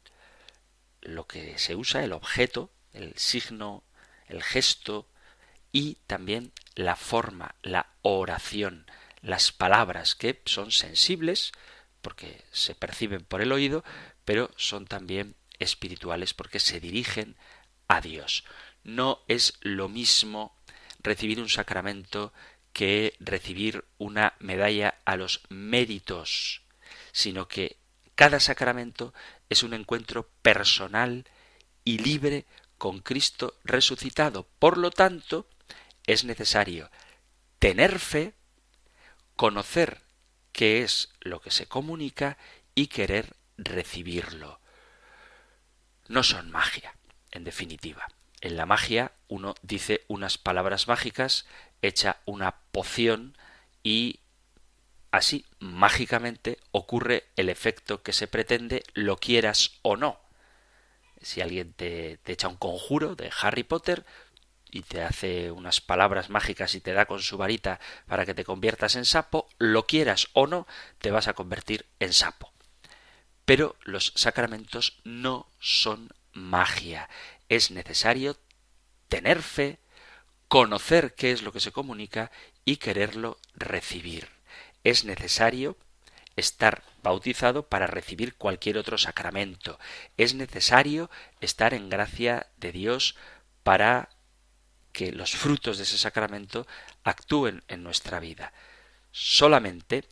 [1.01, 3.83] lo que se usa, el objeto, el signo,
[4.27, 5.07] el gesto,
[5.71, 8.85] y también la forma, la oración,
[9.21, 11.51] las palabras que son sensibles
[12.01, 13.83] porque se perciben por el oído,
[14.25, 17.35] pero son también espirituales porque se dirigen
[17.87, 18.45] a Dios.
[18.83, 20.55] No es lo mismo
[21.01, 22.33] recibir un sacramento
[22.79, 26.61] que recibir una medalla a los méritos,
[27.11, 27.75] sino que
[28.15, 29.13] cada sacramento
[29.49, 31.25] es un encuentro personal
[31.83, 32.45] y libre
[32.77, 34.47] con Cristo resucitado.
[34.59, 35.45] Por lo tanto,
[36.07, 36.89] es necesario
[37.59, 38.33] tener fe,
[39.35, 40.01] conocer
[40.53, 42.37] qué es lo que se comunica
[42.75, 44.61] y querer recibirlo.
[46.07, 46.95] No son magia,
[47.31, 48.07] en definitiva.
[48.39, 51.45] En la magia uno dice unas palabras mágicas,
[51.81, 53.37] echa una poción
[53.83, 54.19] y
[55.11, 60.19] así mágicamente ocurre el efecto que se pretende, lo quieras o no.
[61.21, 64.05] Si alguien te, te echa un conjuro de Harry Potter,
[64.71, 68.45] y te hace unas palabras mágicas y te da con su varita para que te
[68.45, 70.67] conviertas en sapo, lo quieras o no,
[70.99, 72.53] te vas a convertir en sapo.
[73.45, 77.09] Pero los sacramentos no son magia.
[77.49, 78.37] Es necesario
[79.07, 79.79] tener fe,
[80.49, 82.31] conocer qué es lo que se comunica
[82.65, 84.27] y quererlo recibir.
[84.83, 85.77] Es necesario
[86.35, 89.79] estar bautizado para recibir cualquier otro sacramento.
[90.17, 91.09] Es necesario
[91.39, 93.15] estar en gracia de Dios
[93.63, 94.09] para
[94.91, 96.65] que los frutos de ese sacramento
[97.03, 98.51] actúen en nuestra vida.
[99.11, 100.03] Solamente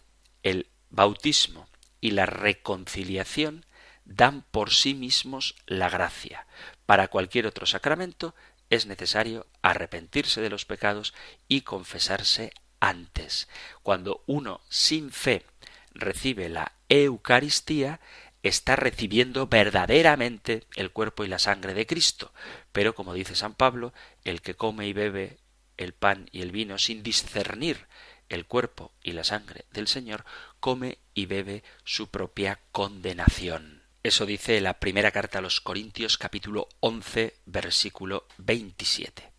[0.44, 1.68] el bautismo
[2.00, 3.66] y la reconciliación
[4.06, 6.46] dan por sí mismos la gracia.
[6.86, 8.36] Para cualquier otro sacramento
[8.70, 11.14] es necesario arrepentirse de los pecados
[11.48, 13.48] y confesarse antes.
[13.84, 15.46] Cuando uno sin fe
[15.94, 18.00] recibe la Eucaristía,
[18.44, 22.34] está recibiendo verdaderamente el cuerpo y la sangre de Cristo.
[22.72, 25.40] Pero, como dice San Pablo, el que come y bebe
[25.78, 27.88] el pan y el vino sin discernir
[28.30, 30.26] el cuerpo y la sangre del Señor,
[30.60, 33.77] come y bebe su propia condenación.
[34.04, 39.32] Eso dice la primera carta a los Corintios capítulo 11 versículo 27.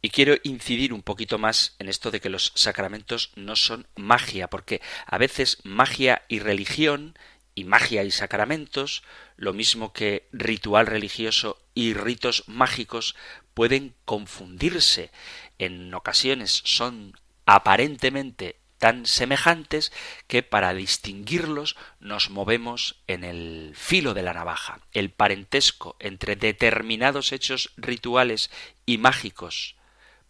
[0.00, 4.48] Y quiero incidir un poquito más en esto de que los sacramentos no son magia,
[4.48, 7.18] porque a veces magia y religión
[7.56, 9.02] y magia y sacramentos,
[9.36, 13.16] lo mismo que ritual religioso y ritos mágicos,
[13.54, 15.10] pueden confundirse.
[15.58, 19.92] En ocasiones son aparentemente tan semejantes
[20.26, 24.80] que para distinguirlos nos movemos en el filo de la navaja.
[24.92, 28.50] El parentesco entre determinados hechos rituales
[28.86, 29.76] y mágicos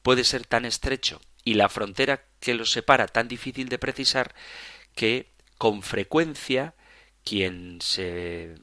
[0.03, 4.35] puede ser tan estrecho y la frontera que los separa tan difícil de precisar
[4.95, 6.75] que con frecuencia
[7.25, 8.55] quien se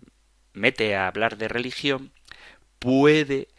[0.54, 2.12] mete a hablar de religión
[2.80, 3.50] puede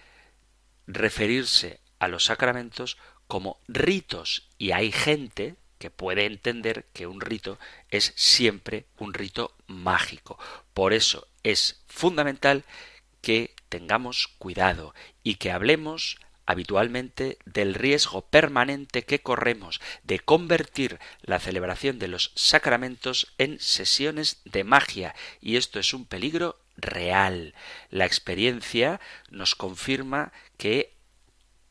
[0.86, 2.96] referirse a los sacramentos
[3.26, 7.58] como ritos y hay gente que puede entender que un rito
[7.90, 10.38] es siempre un rito mágico.
[10.74, 12.64] Por eso es fundamental
[13.20, 21.40] que tengamos cuidado y que hablemos habitualmente del riesgo permanente que corremos de convertir la
[21.40, 27.54] celebración de los sacramentos en sesiones de magia y esto es un peligro real.
[27.90, 29.00] La experiencia
[29.30, 30.94] nos confirma que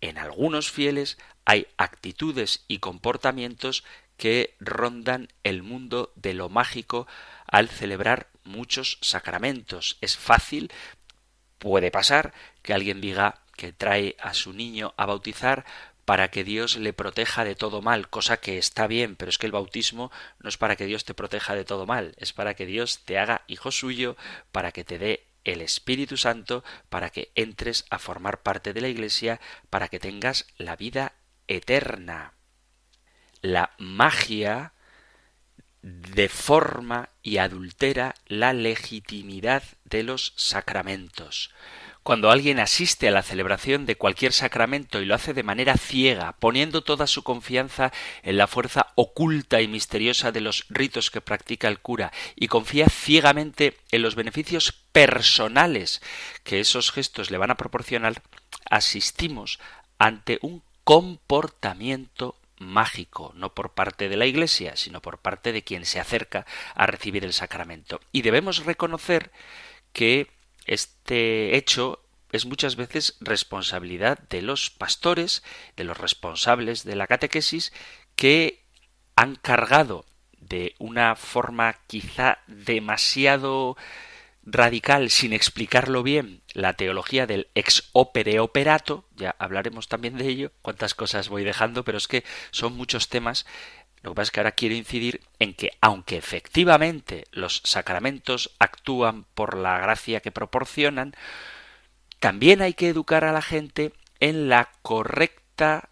[0.01, 3.84] en algunos fieles hay actitudes y comportamientos
[4.18, 7.08] que rondan el mundo de lo mágico
[7.48, 9.98] al celebrar muchos sacramentos.
[10.02, 10.72] Es fácil,
[11.60, 15.66] puede pasar, que alguien diga que trae a su niño a bautizar
[16.06, 19.48] para que Dios le proteja de todo mal, cosa que está bien, pero es que
[19.48, 22.68] el bautismo no es para que Dios te proteja de todo mal, es para que
[22.68, 24.16] Dios te haga hijo suyo,
[24.52, 28.88] para que te dé el Espíritu Santo, para que entres a formar parte de la
[28.88, 29.39] Iglesia,
[29.70, 31.14] para que tengas la vida
[31.48, 32.34] eterna.
[33.41, 34.74] La magia
[35.82, 41.52] deforma y adultera la legitimidad de los sacramentos.
[42.06, 46.34] Cuando alguien asiste a la celebración de cualquier sacramento y lo hace de manera ciega,
[46.39, 47.91] poniendo toda su confianza
[48.22, 52.89] en la fuerza oculta y misteriosa de los ritos que practica el cura, y confía
[52.89, 56.02] ciegamente en los beneficios personales
[56.43, 58.22] que esos gestos le van a proporcionar,
[58.70, 59.60] asistimos
[59.98, 65.84] ante un comportamiento mágico, no por parte de la Iglesia, sino por parte de quien
[65.84, 68.00] se acerca a recibir el sacramento.
[68.14, 69.32] Y debemos reconocer
[69.92, 70.32] que
[70.66, 75.44] este hecho es muchas veces responsabilidad de los pastores,
[75.76, 77.74] de los responsables de la catequesis,
[78.16, 78.64] que
[79.16, 80.06] han cargado
[80.38, 83.76] de una forma quizá demasiado
[84.46, 90.52] radical sin explicarlo bien la teología del ex opere operato, ya hablaremos también de ello,
[90.62, 93.46] cuántas cosas voy dejando, pero es que son muchos temas.
[94.02, 99.26] Lo que pasa es que ahora quiero incidir en que, aunque efectivamente los sacramentos actúan
[99.34, 101.16] por la gracia que proporcionan,
[102.20, 105.89] también hay que educar a la gente en la correcta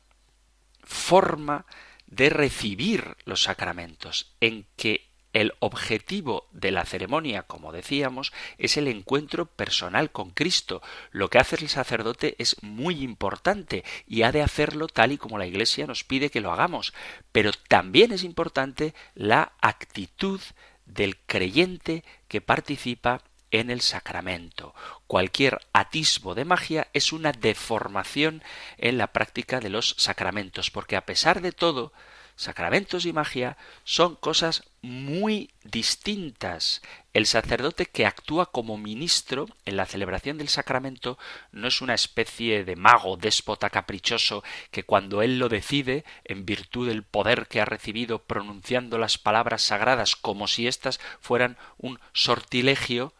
[0.84, 1.66] forma
[2.06, 8.88] de recibir los sacramentos, en que el objetivo de la ceremonia, como decíamos, es el
[8.88, 10.81] encuentro personal con Cristo.
[11.11, 15.38] Lo que hace el sacerdote es muy importante y ha de hacerlo tal y como
[15.38, 16.93] la Iglesia nos pide que lo hagamos.
[17.31, 20.39] Pero también es importante la actitud
[20.86, 23.21] del creyente que participa
[23.53, 24.73] en el sacramento.
[25.07, 28.43] Cualquier atisbo de magia es una deformación
[28.77, 31.93] en la práctica de los sacramentos, porque a pesar de todo,
[32.36, 36.81] Sacramentos y magia son cosas muy distintas.
[37.13, 41.19] El sacerdote que actúa como ministro en la celebración del sacramento
[41.51, 46.88] no es una especie de mago déspota caprichoso que cuando él lo decide, en virtud
[46.88, 53.13] del poder que ha recibido pronunciando las palabras sagradas como si éstas fueran un sortilegio,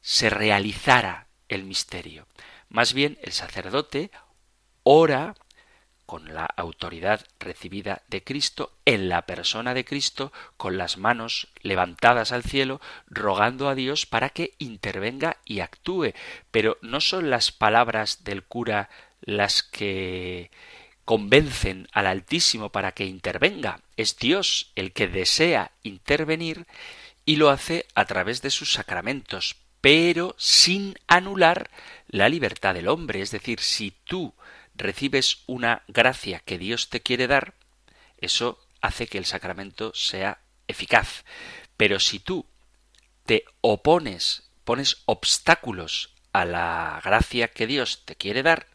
[0.00, 2.26] se realizara el misterio.
[2.70, 4.10] Más bien el sacerdote
[4.82, 5.34] ora
[6.10, 12.32] con la autoridad recibida de Cristo, en la persona de Cristo, con las manos levantadas
[12.32, 16.12] al cielo, rogando a Dios para que intervenga y actúe.
[16.50, 18.90] Pero no son las palabras del cura
[19.20, 20.50] las que
[21.04, 23.78] convencen al Altísimo para que intervenga.
[23.96, 26.66] Es Dios el que desea intervenir
[27.24, 31.70] y lo hace a través de sus sacramentos, pero sin anular
[32.08, 33.22] la libertad del hombre.
[33.22, 34.34] Es decir, si tú
[34.80, 37.54] recibes una gracia que Dios te quiere dar,
[38.18, 41.24] eso hace que el sacramento sea eficaz.
[41.76, 42.46] Pero si tú
[43.24, 48.66] te opones, pones obstáculos a la gracia que Dios te quiere dar,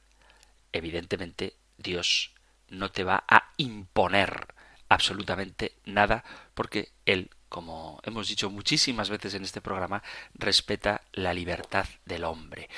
[0.71, 2.33] evidentemente Dios
[2.69, 4.47] no te va a imponer
[4.89, 10.03] absolutamente nada porque Él, como hemos dicho muchísimas veces en este programa,
[10.33, 12.69] respeta la libertad del hombre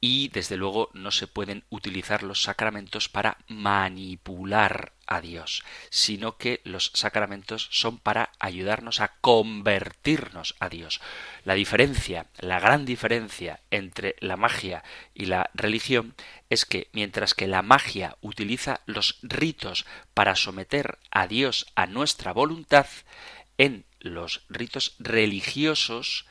[0.00, 6.60] y desde luego no se pueden utilizar los sacramentos para manipular a Dios, sino que
[6.64, 11.00] los sacramentos son para ayudarnos a convertirnos a Dios.
[11.44, 14.84] La diferencia, la gran diferencia entre la magia
[15.14, 16.14] y la religión
[16.50, 22.32] es que mientras que la magia utiliza los ritos para someter a Dios a nuestra
[22.32, 22.86] voluntad,
[23.58, 26.26] en los ritos religiosos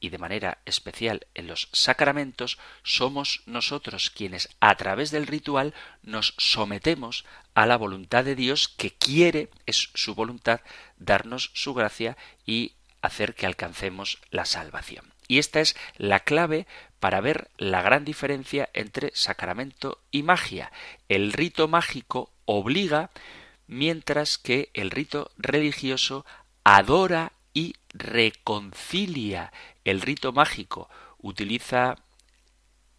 [0.00, 6.34] y de manera especial en los sacramentos, somos nosotros quienes a través del ritual nos
[6.38, 7.24] sometemos
[7.54, 10.60] a la voluntad de Dios que quiere, es su voluntad,
[10.98, 12.72] darnos su gracia y
[13.02, 15.12] hacer que alcancemos la salvación.
[15.28, 16.66] Y esta es la clave
[17.00, 20.72] para ver la gran diferencia entre sacramento y magia.
[21.08, 23.10] El rito mágico obliga,
[23.66, 26.24] mientras que el rito religioso
[26.64, 29.52] adora y reconcilia.
[29.88, 31.96] El rito mágico utiliza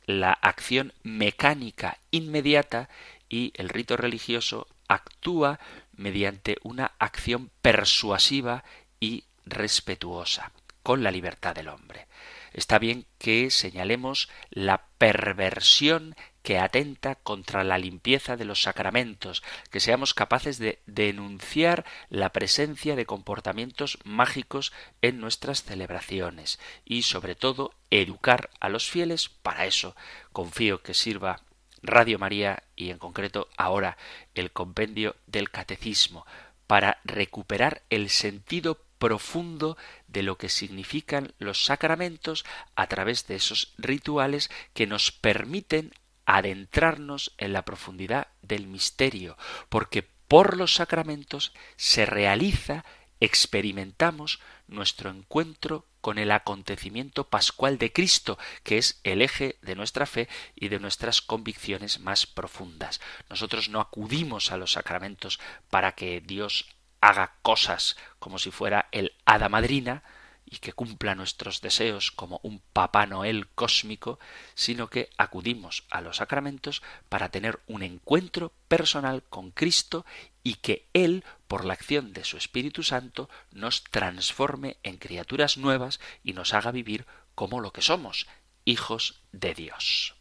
[0.08, 2.90] la acción mecánica inmediata
[3.30, 5.60] y el rito religioso actúa
[5.96, 8.64] mediante una acción persuasiva
[9.00, 12.08] y respetuosa con la libertad del hombre.
[12.54, 16.16] Está bien que señalemos la perversión
[16.50, 22.96] que atenta contra la limpieza de los sacramentos, que seamos capaces de denunciar la presencia
[22.96, 24.74] de comportamientos mágicos
[25.04, 29.96] en nuestras celebraciones y sobre todo educar a los fieles para eso.
[30.32, 31.44] Confío que sirva
[31.84, 34.00] Radio María y en concreto ahora
[34.34, 36.26] el compendio del catecismo
[36.66, 39.78] para recuperar el sentido profundo
[40.08, 42.44] de lo que significan los sacramentos
[42.76, 45.92] a través de esos rituales que nos permiten
[46.38, 49.36] adentrarnos en la profundidad del misterio,
[49.68, 52.86] porque por los sacramentos se realiza,
[53.20, 60.06] experimentamos nuestro encuentro con el acontecimiento pascual de Cristo, que es el eje de nuestra
[60.06, 63.02] fe y de nuestras convicciones más profundas.
[63.28, 65.40] Nosotros no acudimos a los sacramentos
[65.72, 66.68] para que Dios
[67.02, 70.04] haga cosas como si fuera el hada madrina,
[70.50, 74.20] y que cumpla nuestros deseos como un Papá Noel cósmico,
[74.56, 80.06] sino que acudimos a los sacramentos para tener un encuentro personal con Cristo
[80.44, 86.00] y que Él, por la acción de su Espíritu Santo, nos transforme en criaturas nuevas
[86.24, 88.28] y nos haga vivir como lo que somos,
[88.66, 90.16] hijos de Dios.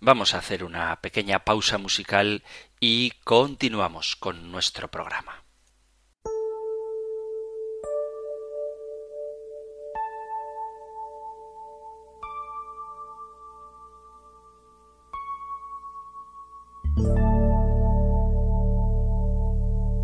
[0.00, 2.42] Vamos a hacer una pequeña pausa musical
[2.80, 5.47] y continuamos con nuestro programa.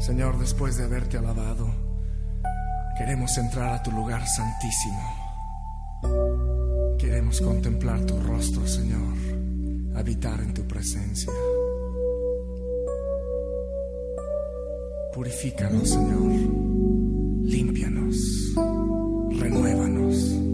[0.05, 1.67] Señor, después de haberte alabado,
[2.99, 5.01] queremos entrar a tu lugar santísimo.
[6.99, 9.15] Queremos contemplar tu rostro, Señor,
[9.97, 11.33] habitar en tu presencia.
[15.15, 16.33] Purifícanos, Señor,
[17.45, 18.19] límpianos,
[19.41, 20.54] renuévanos.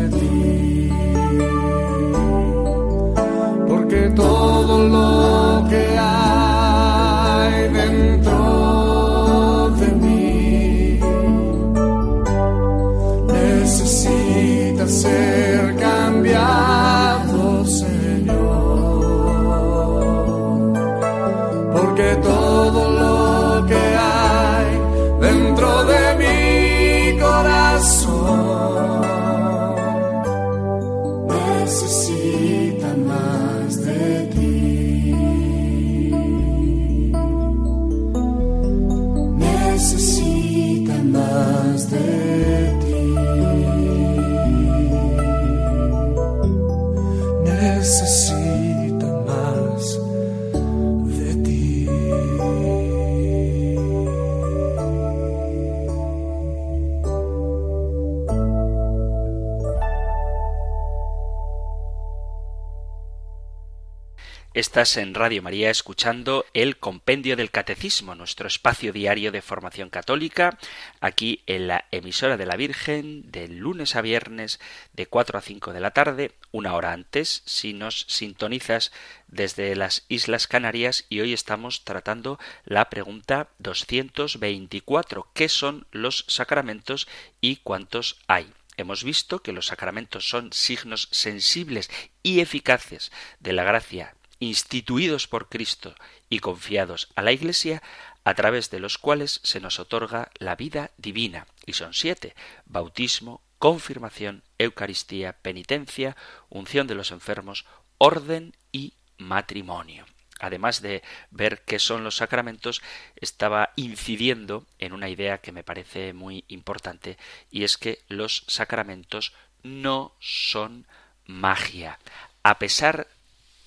[64.61, 70.59] Estás en Radio María escuchando el Compendio del Catecismo, nuestro espacio diario de formación católica,
[70.99, 74.59] aquí en la emisora de la Virgen, de lunes a viernes,
[74.93, 78.91] de 4 a 5 de la tarde, una hora antes, si nos sintonizas
[79.27, 87.07] desde las Islas Canarias, y hoy estamos tratando la pregunta 224, ¿qué son los sacramentos
[87.41, 88.53] y cuántos hay?
[88.77, 91.89] Hemos visto que los sacramentos son signos sensibles
[92.21, 95.95] y eficaces de la gracia instituidos por Cristo
[96.27, 97.81] y confiados a la Iglesia,
[98.23, 101.47] a través de los cuales se nos otorga la vida divina.
[101.65, 102.35] Y son siete.
[102.65, 106.17] Bautismo, confirmación, Eucaristía, penitencia,
[106.49, 107.65] unción de los enfermos,
[107.99, 110.05] orden y matrimonio.
[110.39, 112.81] Además de ver qué son los sacramentos,
[113.15, 117.19] estaba incidiendo en una idea que me parece muy importante,
[117.51, 120.87] y es que los sacramentos no son
[121.27, 121.99] magia.
[122.41, 123.07] A pesar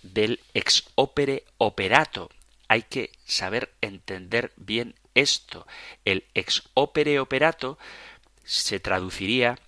[0.04, 2.30] del ex opere operato.
[2.68, 5.66] Hay que saber entender bien esto.
[6.04, 7.78] El ex opere operato
[8.44, 9.58] se traduciría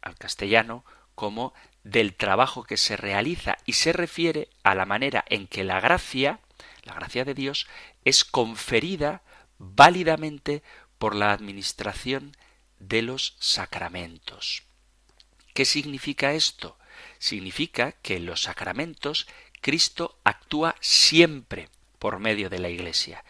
[0.00, 1.52] al castellano como
[1.82, 6.40] del trabajo que se realiza y se refiere a la manera en que la gracia,
[6.84, 7.66] la gracia de Dios,
[8.04, 9.22] es conferida
[9.58, 10.62] válidamente
[10.98, 12.36] por la administración
[12.78, 14.62] de los sacramentos.
[15.54, 16.78] ¿Qué significa esto?
[17.18, 19.26] Significa que los sacramentos
[19.60, 23.24] Cristo actúa siempre por medio de la Iglesia,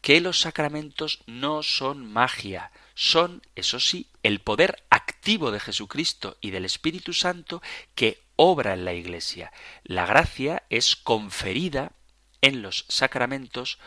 [0.00, 6.50] que los sacramentos no son magia, son, eso sí, el poder activo de Jesucristo y
[6.50, 7.62] del Espíritu Santo
[7.94, 9.52] que obra en la Iglesia.
[9.84, 11.92] La gracia es conferida
[12.40, 13.78] en los sacramentos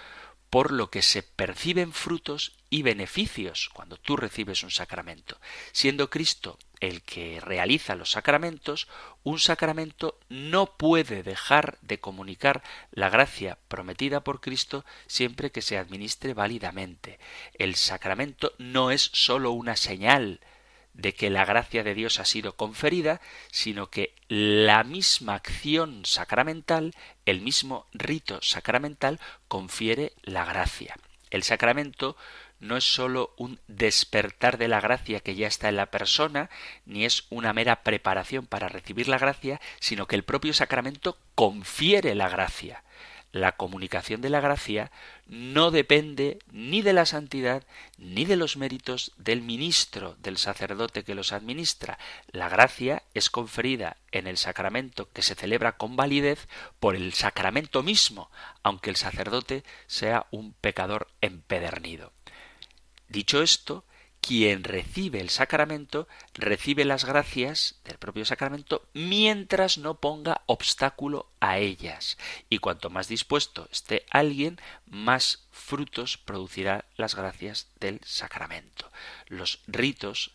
[0.49, 5.39] por lo que se perciben frutos y beneficios cuando tú recibes un sacramento.
[5.71, 8.87] Siendo Cristo el que realiza los sacramentos,
[9.23, 15.77] un sacramento no puede dejar de comunicar la gracia prometida por Cristo siempre que se
[15.77, 17.19] administre válidamente.
[17.53, 20.39] El sacramento no es sólo una señal
[20.93, 23.19] de que la gracia de Dios ha sido conferida,
[23.51, 26.93] sino que la misma acción sacramental,
[27.25, 30.95] el mismo rito sacramental, confiere la gracia.
[31.31, 32.15] El sacramento
[32.59, 36.49] no es sólo un despertar de la gracia que ya está en la persona,
[36.85, 42.15] ni es una mera preparación para recibir la gracia, sino que el propio sacramento confiere
[42.15, 42.83] la gracia.
[43.35, 44.93] La comunicación de la gracia
[45.27, 47.63] no depende ni de la santidad
[47.97, 51.99] ni de los méritos del ministro, del sacerdote que los administra.
[52.31, 56.47] La gracia es conferida en el sacramento que se celebra con validez
[56.79, 58.31] por el sacramento mismo,
[58.63, 62.14] aunque el sacerdote sea un pecador empedernido.
[63.07, 63.85] Dicho esto,
[64.25, 71.59] quien recibe el sacramento recibe las gracias del propio sacramento mientras no ponga obstáculo a
[71.59, 72.17] ellas.
[72.49, 78.91] Y cuanto más dispuesto esté alguien, más frutos producirá las gracias del sacramento.
[79.27, 80.33] Los ritos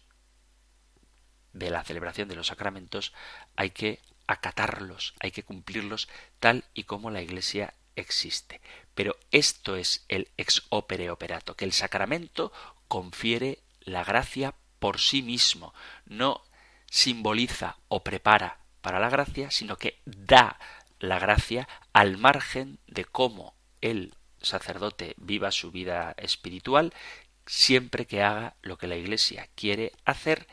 [1.53, 3.13] de la celebración de los sacramentos
[3.57, 6.09] hay que acatarlos, hay que cumplirlos
[6.39, 8.61] tal y como la Iglesia existe.
[8.95, 12.53] Pero esto es el ex opere operato, que el sacramento
[12.89, 15.75] confiere la gracia por sí mismo,
[16.07, 16.43] no
[16.91, 20.59] simboliza o prepara para la gracia, sino que da
[20.99, 26.93] la gracia al margen de cómo el sacerdote viva su vida espiritual,
[27.47, 30.47] siempre que haga lo que la Iglesia quiere hacer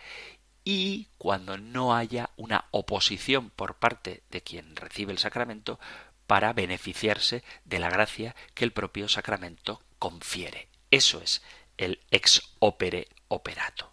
[0.64, 5.80] y cuando no haya una oposición por parte de quien recibe el sacramento
[6.28, 10.68] para beneficiarse de la gracia que el propio sacramento confiere.
[10.92, 11.42] Eso es
[11.78, 13.92] el ex opere operato.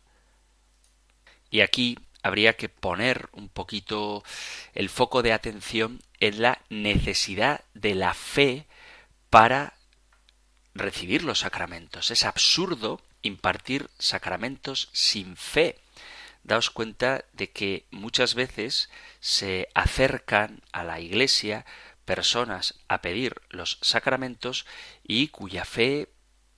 [1.51, 4.25] Y aquí habría que poner un poquito
[4.73, 8.67] el foco de atención en la necesidad de la fe
[9.31, 9.75] para
[10.75, 12.11] recibir los sacramentos.
[12.11, 15.79] Es absurdo impartir sacramentos sin fe.
[16.43, 21.65] Daos cuenta de que muchas veces se acercan a la Iglesia
[22.05, 24.67] personas a pedir los sacramentos
[25.03, 26.09] y cuya fe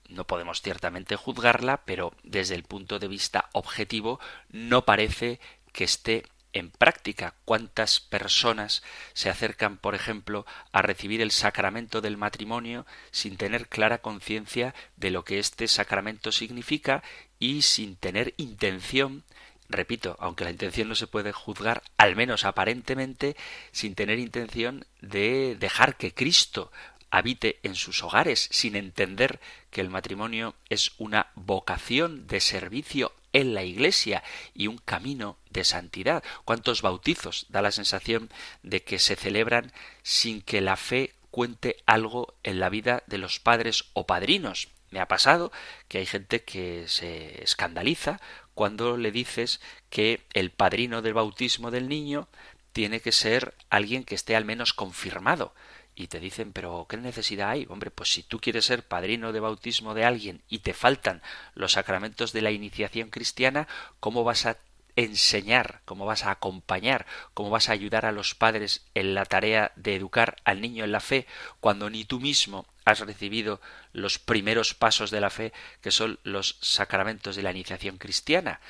[0.08, 4.20] no podemos ciertamente juzgarla, pero desde el punto de vista objetivo
[4.50, 5.40] no parece
[5.72, 7.34] que esté en práctica.
[7.44, 8.82] ¿Cuántas personas
[9.12, 15.10] se acercan, por ejemplo, a recibir el sacramento del matrimonio sin tener clara conciencia de
[15.10, 17.02] lo que este sacramento significa
[17.38, 19.24] y sin tener intención
[19.68, 23.36] repito, aunque la intención no se puede juzgar, al menos aparentemente,
[23.72, 26.70] sin tener intención de dejar que Cristo
[27.10, 29.40] habite en sus hogares, sin entender
[29.70, 34.22] que el matrimonio es una vocación de servicio en la Iglesia
[34.54, 36.24] y un camino de santidad.
[36.44, 38.30] ¿Cuántos bautizos da la sensación
[38.62, 43.40] de que se celebran sin que la fe cuente algo en la vida de los
[43.40, 44.68] padres o padrinos.
[44.90, 45.52] Me ha pasado
[45.86, 48.22] que hay gente que se escandaliza
[48.56, 52.26] cuando le dices que el padrino del bautismo del niño
[52.72, 55.54] tiene que ser alguien que esté al menos confirmado.
[55.94, 57.66] Y te dicen, pero ¿qué necesidad hay?
[57.68, 61.20] Hombre, pues si tú quieres ser padrino de bautismo de alguien y te faltan
[61.54, 63.68] los sacramentos de la iniciación cristiana,
[64.00, 64.56] ¿cómo vas a
[64.96, 69.72] enseñar, cómo vas a acompañar, cómo vas a ayudar a los padres en la tarea
[69.76, 71.26] de educar al niño en la fe
[71.60, 73.60] cuando ni tú mismo has recibido
[73.92, 78.60] los primeros pasos de la fe que son los sacramentos de la iniciación cristiana.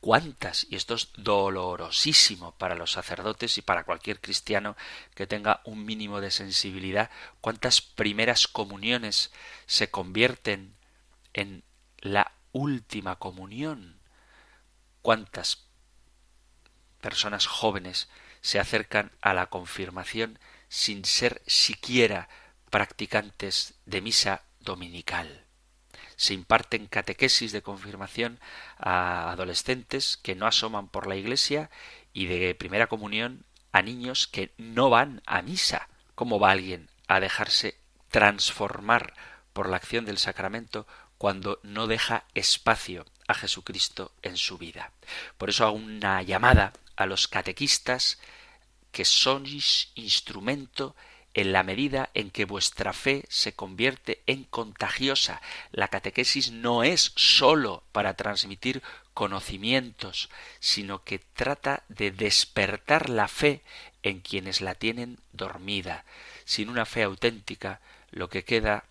[0.00, 0.66] ¿Cuántas?
[0.70, 4.76] Y esto es dolorosísimo para los sacerdotes y para cualquier cristiano
[5.14, 7.10] que tenga un mínimo de sensibilidad.
[7.40, 9.32] ¿Cuántas primeras comuniones
[9.66, 10.76] se convierten
[11.32, 11.64] en
[11.98, 14.00] la última comunión?
[15.02, 15.65] ¿Cuántas
[17.06, 18.08] personas jóvenes
[18.40, 22.28] se acercan a la confirmación sin ser siquiera
[22.68, 25.44] practicantes de misa dominical.
[26.16, 28.40] Se imparten catequesis de confirmación
[28.76, 31.70] a adolescentes que no asoman por la iglesia
[32.12, 35.88] y de primera comunión a niños que no van a misa.
[36.16, 37.78] ¿Cómo va alguien a dejarse
[38.10, 39.14] transformar
[39.52, 40.88] por la acción del sacramento
[41.18, 44.90] cuando no deja espacio a Jesucristo en su vida?
[45.38, 48.18] Por eso hago una llamada a los catequistas
[48.90, 50.96] que sois instrumento
[51.36, 55.42] en la medida en que vuestra fe se convierte en contagiosa.
[55.70, 58.82] La catequesis no es sólo para transmitir
[59.12, 60.30] conocimientos,
[60.60, 63.62] sino que trata de despertar la fe
[64.02, 66.06] en quienes la tienen dormida.
[66.46, 67.80] Sin una fe auténtica,
[68.10, 68.84] lo que queda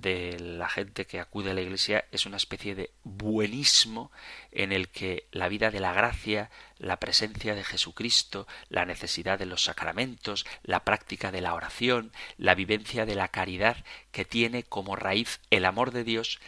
[0.00, 4.10] de la gente que acude a la iglesia es una especie de buenismo
[4.50, 9.46] en el que la vida de la gracia, la presencia de Jesucristo, la necesidad de
[9.46, 14.96] los sacramentos, la práctica de la oración, la vivencia de la caridad que tiene como
[14.96, 16.40] raíz el amor de Dios,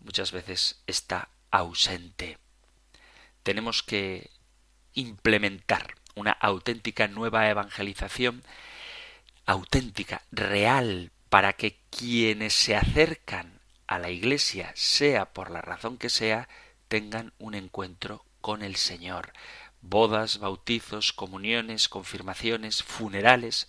[0.00, 2.38] muchas veces está ausente.
[3.42, 4.30] Tenemos que
[4.94, 8.44] implementar una auténtica nueva evangelización
[9.46, 16.08] auténtica, real, para que quienes se acercan a la Iglesia, sea por la razón que
[16.08, 16.48] sea,
[16.86, 19.32] tengan un encuentro con el Señor.
[19.80, 23.66] Bodas, bautizos, comuniones, confirmaciones, funerales,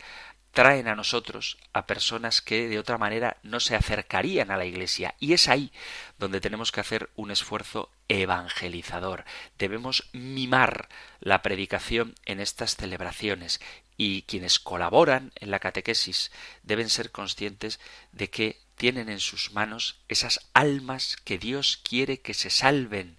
[0.56, 5.14] traen a nosotros a personas que de otra manera no se acercarían a la Iglesia.
[5.20, 5.72] Y es ahí
[6.18, 9.26] donde tenemos que hacer un esfuerzo evangelizador.
[9.60, 10.88] Debemos mimar
[11.20, 13.60] la predicación en estas celebraciones
[13.98, 16.32] y quienes colaboran en la catequesis
[16.64, 17.82] deben ser conscientes
[18.14, 23.18] de que tienen en sus manos esas almas que Dios quiere que se salven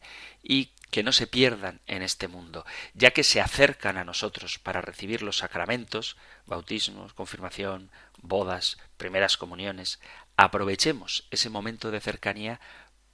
[0.49, 4.81] y que no se pierdan en este mundo, ya que se acercan a nosotros para
[4.81, 6.17] recibir los sacramentos,
[6.47, 10.01] bautismos, confirmación, bodas, primeras comuniones,
[10.37, 12.61] aprovechemos ese momento de cercanía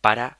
[0.03, 0.39] para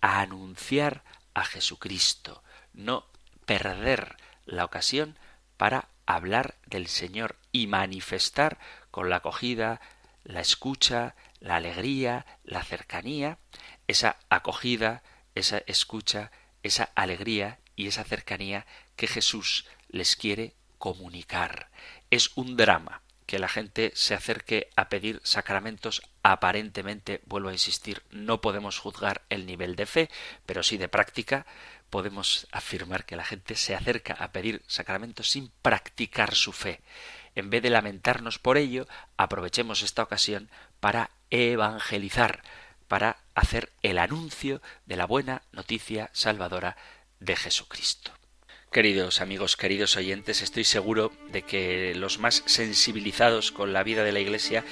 [0.00, 1.02] anunciar
[1.34, 3.06] a Jesucristo, no
[3.44, 4.16] perder
[4.46, 5.18] la ocasión
[5.56, 8.58] para hablar del Señor y manifestar
[8.92, 9.80] con la acogida,
[10.22, 13.38] la escucha, la alegría, la cercanía,
[13.88, 15.02] esa acogida,
[15.34, 16.30] esa escucha,
[16.62, 18.66] esa alegría y esa cercanía
[18.96, 21.70] que Jesús les quiere comunicar.
[22.10, 28.02] Es un drama que la gente se acerque a pedir sacramentos aparentemente, vuelvo a insistir,
[28.10, 30.10] no podemos juzgar el nivel de fe,
[30.46, 31.46] pero sí de práctica,
[31.90, 36.80] podemos afirmar que la gente se acerca a pedir sacramentos sin practicar su fe.
[37.36, 40.50] En vez de lamentarnos por ello, aprovechemos esta ocasión
[40.80, 42.42] para evangelizar,
[42.90, 46.76] para hacer el anuncio de la buena noticia salvadora
[47.20, 48.10] de Jesucristo.
[48.72, 54.10] Queridos amigos, queridos oyentes, estoy seguro de que los más sensibilizados con la vida de
[54.10, 54.64] la Iglesia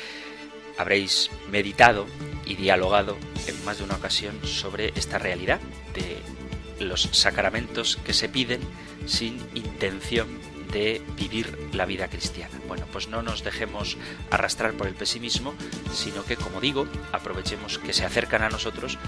[0.79, 2.09] habréis meditado
[2.45, 3.17] y dialogado
[3.47, 5.61] en más de una ocasión sobre esta realidad
[5.95, 8.63] de los sacramentos que se piden
[9.07, 10.27] sin intención
[10.73, 12.59] de vivir la vida cristiana.
[12.67, 13.97] Bueno, pues no nos dejemos
[14.31, 15.55] arrastrar por el pesimismo,
[15.93, 18.99] sino que, como digo, aprovechemos que se acercan a nosotros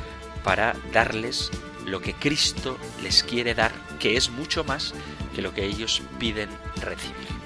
[0.45, 1.51] para darles
[1.87, 4.95] lo que Cristo les quiere dar, que es mucho más
[5.35, 7.41] que lo que ellos piden recibir.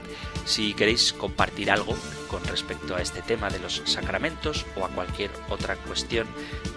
[0.45, 1.97] Si queréis compartir algo
[2.29, 6.27] con respecto a este tema de los sacramentos o a cualquier otra cuestión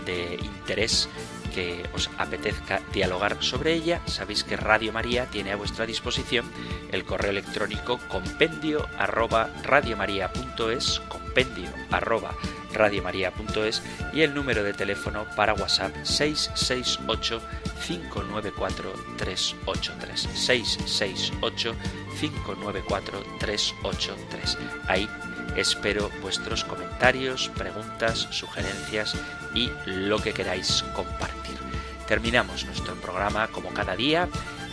[0.06, 1.10] de interés
[1.54, 6.46] que os apetezca dialogar sobre ella, sabéis que Radio María tiene a vuestra disposición
[6.92, 12.36] el correo electrónico compendio arroba radiomaria.es, compendio arroba
[12.74, 13.82] radiomaria.es
[14.14, 17.42] y el número de teléfono para WhatsApp 668
[17.86, 21.76] 594 383 668
[22.20, 24.58] 594 383.
[24.88, 25.10] Ahí
[25.58, 29.16] Espero vuestros comentarios, preguntas, sugerencias
[29.54, 31.58] y lo que queráis compartir.
[32.08, 34.30] Terminamos nuestro programa como cada día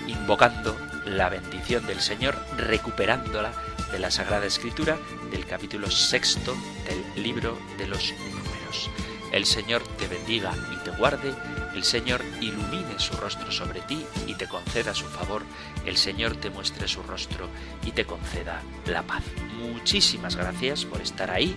[0.06, 3.52] invocando la bendición del Señor, recuperándola
[3.92, 4.98] de la Sagrada Escritura
[5.30, 6.56] del capítulo sexto
[6.86, 8.90] del libro de los números.
[9.32, 11.34] El Señor te bendiga y te guarde,
[11.74, 15.42] el Señor ilumine su rostro sobre ti y te conceda su favor,
[15.84, 17.48] el Señor te muestre su rostro
[17.84, 19.24] y te conceda la paz.
[19.58, 21.56] Muchísimas gracias por estar ahí,